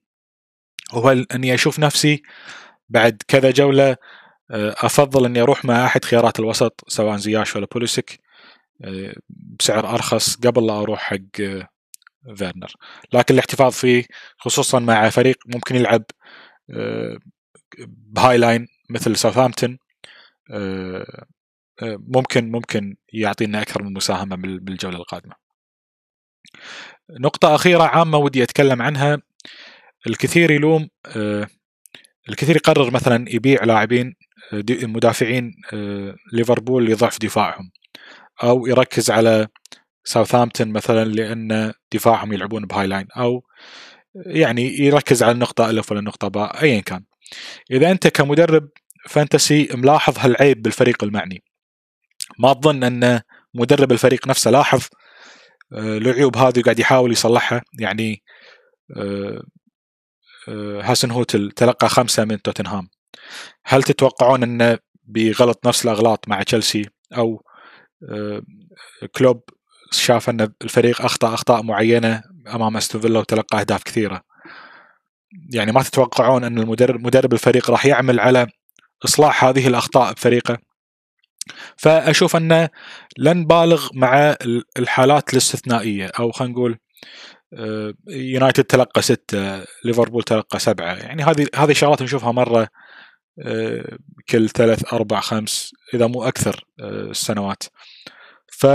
هو 0.92 1.10
أني 1.10 1.54
أشوف 1.54 1.78
نفسي 1.78 2.22
بعد 2.88 3.22
كذا 3.28 3.50
جولة 3.50 3.96
آه، 4.50 4.74
أفضل 4.78 5.24
أني 5.24 5.40
أروح 5.42 5.64
مع 5.64 5.86
أحد 5.86 6.04
خيارات 6.04 6.40
الوسط 6.40 6.84
سواء 6.88 7.16
زياش 7.16 7.56
ولا 7.56 7.66
بوليسك 7.72 8.20
بسعر 9.58 9.90
أرخص 9.90 10.36
قبل 10.36 10.66
لا 10.66 10.80
أروح 10.80 11.00
حق 11.00 11.40
فيرنر 12.36 12.72
لكن 13.12 13.34
الاحتفاظ 13.34 13.72
فيه 13.72 14.04
خصوصا 14.38 14.78
مع 14.78 15.10
فريق 15.10 15.36
ممكن 15.46 15.76
يلعب 15.76 16.04
ب 17.88 18.38
high 18.38 18.52
line 18.52 18.66
مثل 18.90 19.16
ساوثهامبتون 19.16 19.78
آه، 20.50 21.24
آه، 21.82 21.96
ممكن 22.00 22.50
ممكن 22.50 22.96
يعطينا 23.12 23.62
أكثر 23.62 23.82
من 23.82 23.92
مساهمة 23.92 24.36
بالجولة 24.36 24.96
القادمة. 24.96 25.34
نقطة 27.20 27.54
أخيرة 27.54 27.82
عامة 27.82 28.18
ودي 28.18 28.42
أتكلم 28.42 28.82
عنها 28.82 29.18
الكثير 30.06 30.50
يلوم 30.50 30.88
آه، 31.16 31.48
الكثير 32.28 32.56
يقرر 32.56 32.90
مثلا 32.90 33.24
يبيع 33.28 33.64
لاعبين 33.64 34.14
مدافعين 34.82 35.52
ليفربول 36.32 36.86
لضعف 36.86 37.18
دفاعهم 37.18 37.70
أو 38.42 38.66
يركز 38.66 39.10
على 39.10 39.48
ساوثهامبتون 40.04 40.68
مثلا 40.68 41.04
لأن 41.04 41.72
دفاعهم 41.92 42.32
يلعبون 42.32 42.66
ب 42.66 42.86
high 42.86 42.96
line 42.96 43.06
أو 43.16 43.44
يعني 44.26 44.78
يركز 44.78 45.22
على 45.22 45.32
النقطة 45.32 45.70
ألف 45.70 45.90
ولا 45.90 46.00
النقطة 46.00 46.28
باء 46.28 46.62
أيا 46.62 46.80
كان. 46.80 47.04
إذا 47.70 47.90
أنت 47.90 48.06
كمدرب 48.06 48.68
fantasy 49.08 49.68
ملاحظ 49.74 50.18
هالعيب 50.18 50.62
بالفريق 50.62 51.04
المعني. 51.04 51.42
ما 52.38 52.50
اظن 52.50 52.84
أن 52.84 53.20
مدرب 53.54 53.92
الفريق 53.92 54.28
نفسه 54.28 54.50
لاحظ 54.50 54.82
آه، 55.72 55.98
العيوب 55.98 56.36
هذه 56.36 56.60
وقاعد 56.60 56.78
يحاول 56.78 57.12
يصلحها؟ 57.12 57.62
يعني 57.80 58.22
آه، 58.96 59.42
آه، 60.48 60.80
هاسن 60.82 61.10
هوتل 61.10 61.50
تلقى 61.50 61.88
خمسة 61.88 62.24
من 62.24 62.42
توتنهام. 62.42 62.88
هل 63.64 63.82
تتوقعون 63.82 64.42
انه 64.42 64.78
بغلط 65.04 65.66
نفس 65.66 65.84
الأغلاط 65.84 66.28
مع 66.28 66.42
تشيلسي؟ 66.42 66.86
أو 67.16 67.42
كلوب 69.16 69.42
شاف 69.90 70.30
أن 70.30 70.48
الفريق 70.62 71.02
أخطأ 71.02 71.34
أخطاء 71.34 71.62
معينة 71.62 72.22
أمام 72.54 72.76
أستون 72.76 73.00
فيلا 73.00 73.18
وتلقى 73.18 73.60
أهداف 73.60 73.82
كثيرة. 73.82 74.22
يعني 75.52 75.72
ما 75.72 75.82
تتوقعون 75.82 76.44
أن 76.44 76.58
المدرب 76.58 77.00
مدرب 77.00 77.32
الفريق 77.32 77.70
راح 77.70 77.86
يعمل 77.86 78.20
على 78.20 78.46
إصلاح 79.04 79.44
هذه 79.44 79.66
الأخطاء 79.68 80.12
بفريقه؟ 80.12 80.58
فأشوف 81.76 82.36
انه 82.36 82.68
لن 83.18 83.46
بالغ 83.46 83.88
مع 83.94 84.36
الحالات 84.78 85.32
الاستثنائية 85.32 86.10
أو 86.18 86.32
خلينا 86.32 86.54
نقول 86.54 86.78
آه، 87.54 87.94
يونايتد 88.08 88.64
تلقى 88.64 89.02
ستة 89.02 89.64
ليفربول 89.84 90.22
تلقى 90.22 90.58
سبعة. 90.58 90.94
يعني 90.94 91.24
هذه 91.24 91.46
هذه 91.54 91.72
شغلات 91.72 92.02
نشوفها 92.02 92.32
مرة 92.32 92.68
آه، 93.42 93.98
كل 94.28 94.48
ثلاث 94.48 94.94
أربع 94.94 95.20
خمس 95.20 95.72
إذا 95.94 96.06
مو 96.06 96.24
أكثر 96.24 96.64
آه، 96.80 97.10
السنوات. 97.10 97.62
ف 98.52 98.66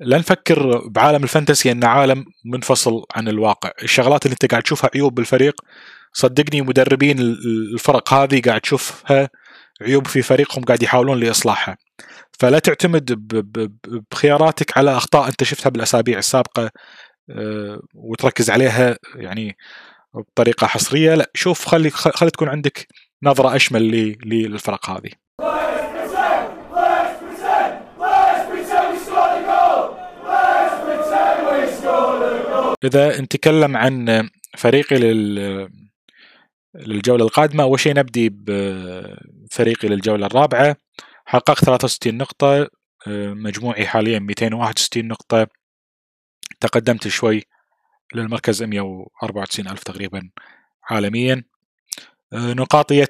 لا 0.00 0.18
نفكر 0.18 0.88
بعالم 0.88 1.22
الفانتسي 1.22 1.72
انه 1.72 1.86
عالم 1.86 2.24
منفصل 2.44 3.04
عن 3.14 3.28
الواقع. 3.28 3.70
الشغلات 3.82 4.26
اللي 4.26 4.32
أنت 4.32 4.50
قاعد 4.50 4.62
تشوفها 4.62 4.90
عيوب 4.94 5.14
بالفريق 5.14 5.60
صدقني 6.12 6.62
مدربين 6.62 7.18
الفرق 7.20 8.14
هذه 8.14 8.42
قاعد 8.42 8.60
تشوفها 8.60 9.30
عيوب 9.82 10.06
في 10.06 10.22
فريقهم 10.22 10.64
قاعد 10.64 10.82
يحاولون 10.82 11.20
لإصلاحها. 11.20 11.76
فلا 12.38 12.58
تعتمد 12.58 13.12
بخياراتك 14.12 14.78
على 14.78 14.96
أخطاء 14.96 15.28
أنت 15.28 15.44
شفتها 15.44 15.70
بالأسابيع 15.70 16.18
السابقة 16.18 16.70
آه، 17.30 17.80
وتركز 17.94 18.50
عليها 18.50 18.96
يعني 19.16 19.56
بطريقة 20.14 20.66
حصرية. 20.66 21.14
لا 21.14 21.30
شوف 21.34 21.66
خلي 21.66 21.90
خلي 21.90 22.30
تكون 22.30 22.48
عندك 22.48 22.88
نظرة 23.22 23.56
أشمل 23.56 23.82
للفرق 24.24 24.90
هذه. 24.90 25.23
إذا 32.84 33.20
نتكلم 33.20 33.76
عن 33.76 34.28
فريقي 34.56 34.96
لل 34.96 35.84
للجولة 36.74 37.24
القادمة 37.24 37.62
أول 37.62 37.80
شيء 37.80 37.94
نبدي 37.94 38.28
بفريقي 38.32 39.88
للجولة 39.88 40.26
الرابعة. 40.26 40.76
حققت 41.24 41.64
63 41.64 42.16
نقطة 42.16 42.70
مجموعي 43.06 43.86
حاليا 43.86 44.18
261 44.18 45.08
نقطة. 45.08 45.46
تقدمت 46.60 47.08
شوي 47.08 47.42
للمركز 48.14 48.62
194 48.62 49.68
ألف 49.68 49.82
تقريبا 49.82 50.30
عالميا. 50.90 51.44
نقاطية 52.32 53.08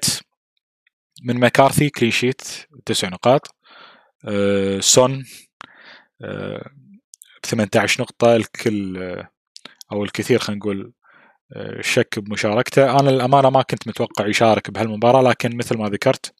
من 1.23 1.39
مكارثي 1.39 1.89
كليشيت 1.89 2.41
تسع 2.85 3.09
نقاط. 3.09 3.55
سون 4.79 5.25
ب 6.21 7.45
18 7.45 8.01
نقطة 8.01 8.35
الكل 8.35 9.23
أو 9.91 10.03
الكثير 10.03 10.39
خلينا 10.39 10.59
نقول 10.59 10.93
شك 11.81 12.19
بمشاركته. 12.19 12.99
أنا 12.99 13.09
للأمانة 13.09 13.49
ما 13.49 13.61
كنت 13.61 13.87
متوقع 13.87 14.27
يشارك 14.27 14.71
بهالمباراة 14.71 15.21
لكن 15.21 15.57
مثل 15.57 15.77
ما 15.77 15.89
ذكرت 15.89 16.33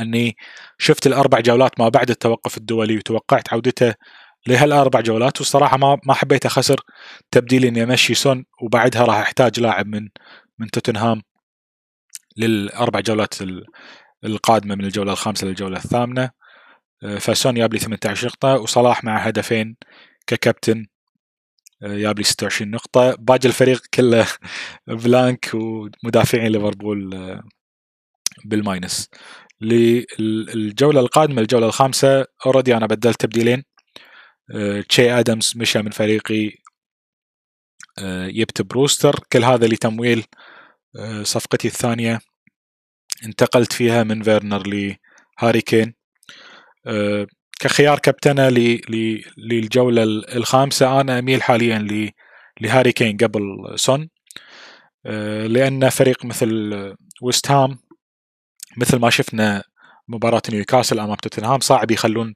أني 0.00 0.36
شفت 0.78 1.06
الأربع 1.06 1.40
جولات 1.40 1.80
ما 1.80 1.88
بعد 1.88 2.10
التوقف 2.10 2.56
الدولي 2.58 2.96
وتوقعت 2.96 3.52
عودته 3.52 3.94
لهالأربع 4.46 5.00
جولات 5.00 5.38
والصراحه 5.40 5.76
ما 5.76 5.98
ما 6.06 6.14
حبيت 6.14 6.46
أخسر 6.46 6.80
تبديل 7.30 7.64
إني 7.64 7.82
أمشي 7.82 8.14
سون 8.14 8.44
وبعدها 8.62 9.04
راح 9.04 9.16
أحتاج 9.16 9.60
لاعب 9.60 9.86
من 9.86 10.08
من 10.58 10.70
توتنهام 10.70 11.22
للأربع 12.36 13.00
جولات 13.00 13.34
القادمة 14.24 14.74
من 14.74 14.84
الجولة 14.84 15.12
الخامسة 15.12 15.46
للجولة 15.46 15.76
الثامنة. 15.78 16.30
فسون 17.20 17.54
جاب 17.54 17.72
لي 17.72 17.78
18 17.78 18.26
نقطة 18.26 18.54
وصلاح 18.54 19.04
مع 19.04 19.18
هدفين 19.18 19.76
ككابتن 20.26 20.86
جاب 21.82 22.18
لي 22.18 22.24
26 22.24 22.70
نقطة. 22.70 23.14
باقي 23.18 23.48
الفريق 23.48 23.82
كله 23.94 24.26
blank 24.86 25.50
ومدافعين 25.54 26.52
ليفربول 26.52 27.14
آه، 27.14 27.42
بال 28.44 28.61
minus. 28.61 29.10
للجولة 29.60 31.00
القادمة 31.00 31.42
الجولة 31.42 31.66
الخامسة 31.66 32.26
already 32.46 32.76
أنا 32.76 32.86
بدلت 32.86 33.20
تبديلين. 33.20 33.64
تشي 34.88 35.12
آه، 35.12 35.20
آدمز 35.20 35.52
مشى 35.56 35.82
من 35.82 35.90
فريقي 35.90 36.52
آه، 37.98 38.28
جبت 38.28 38.62
بروستر. 38.62 39.20
كل 39.32 39.44
هذا 39.44 39.66
لتمويل 39.66 40.24
صفقتي 41.22 41.68
الثانية. 41.68 42.20
انتقلت 43.26 43.72
فيها 43.72 44.02
من 44.04 44.22
فيرنر 44.22 44.62
لهاري 44.66 45.60
كين. 45.60 45.94
كخيار 47.60 47.98
كابتنة 47.98 48.48
للجولة 49.38 50.02
الخامسة 50.36 51.00
أنا 51.00 51.18
أميل 51.18 51.42
حاليا 51.42 52.12
لهاري 52.60 52.92
كين 52.92 53.16
قبل 53.16 53.42
سون. 53.74 54.08
آه، 55.06 55.46
لأن 55.46 55.88
فريق 55.88 56.24
مثل 56.24 56.74
ويست 57.22 57.50
هام 57.50 57.78
مثل 58.76 58.98
ما 58.98 59.10
شفنا 59.10 59.64
مباراة 60.08 60.42
نيوكاسل 60.50 60.98
أمام 61.00 61.14
توتنهام 61.14 61.60
صعب 61.60 61.90
يخلون 61.90 62.34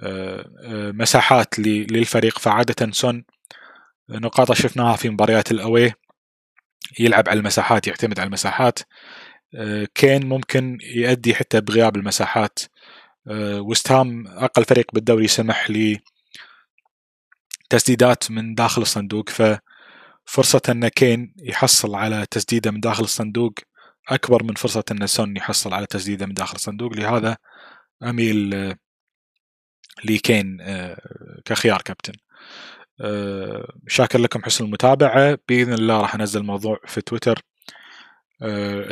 آه، 0.00 0.50
آه، 0.64 0.92
مساحات 0.92 1.58
للفريق. 1.58 2.38
فعادة 2.38 2.92
سون 2.92 3.24
نقاط 4.10 4.52
شفناها 4.52 4.96
في 4.96 5.08
مباريات 5.10 5.50
ال 5.50 5.58
away 5.58 5.92
يلعب 6.98 7.28
على 7.28 7.38
المساحات 7.38 7.86
يعتمد 7.86 8.20
على 8.20 8.26
المساحات. 8.26 8.78
كين 9.94 10.26
ممكن 10.26 10.78
يؤدي 10.82 11.34
حتى 11.34 11.60
بغياب 11.60 11.96
المساحات. 11.96 12.58
آه، 13.30 13.60
ويست 13.60 13.92
هام 13.92 14.26
أقل 14.26 14.64
فريق 14.64 14.86
بالدوري 14.94 15.28
سمح 15.28 15.70
لي 15.70 16.00
تسديدات 17.70 18.30
من 18.30 18.54
داخل 18.54 18.82
الصندوق 18.82 19.28
ف 19.28 19.42
فرصة 20.24 20.62
أن 20.68 20.88
كين 20.88 21.34
يحصل 21.42 21.94
على 21.94 22.26
تسديدة 22.30 22.70
من 22.70 22.80
داخل 22.80 23.04
الصندوق 23.04 23.52
أكبر 24.08 24.42
من 24.42 24.54
فرصة 24.54 24.84
أن 24.92 25.06
سون 25.06 25.36
يحصل 25.36 25.74
على 25.74 25.86
تسديدة 25.86 26.26
من 26.26 26.34
داخل 26.34 26.56
الصندوق. 26.56 26.92
لهذا 26.92 27.36
أميل 28.02 28.54
آه، 28.54 28.76
لكين 30.04 30.58
آه، 30.60 31.00
كخيار 31.44 31.82
كابتن. 31.82 32.12
آه، 33.00 33.72
شاكر 33.88 34.18
لكم 34.18 34.42
حسن 34.44 34.64
المتابعة. 34.64 35.38
بإذن 35.48 35.72
الله 35.72 36.00
راح 36.00 36.14
أنزل 36.14 36.42
موضوع 36.42 36.78
في 36.86 37.00
تويتر. 37.00 37.42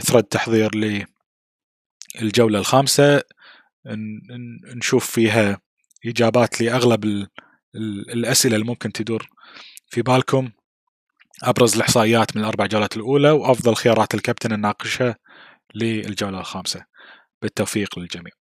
ثرد 0.00 0.24
تحضير 0.24 0.70
للجولة 2.20 2.58
الخامسة. 2.58 3.22
نشوف 4.74 5.10
فيها 5.10 5.60
إجابات 6.06 6.60
لأغلب 6.60 7.28
الأسئلة 8.14 8.54
اللي 8.54 8.66
ممكن 8.66 8.92
تدور 8.92 9.28
في 9.88 10.02
بالكم 10.02 10.50
أبرز 11.42 11.74
الإحصائيات 11.74 12.36
من 12.36 12.42
الأربع 12.42 12.66
جولات 12.66 12.96
الأولى 12.96 13.30
وأفضل 13.30 13.74
خيارات 13.74 14.14
الكابتن 14.14 14.52
الناقشة 14.52 15.14
للجولة 15.74 16.40
الخامسة. 16.40 16.84
بالتوفيق 17.42 17.98
للجميع. 17.98 18.37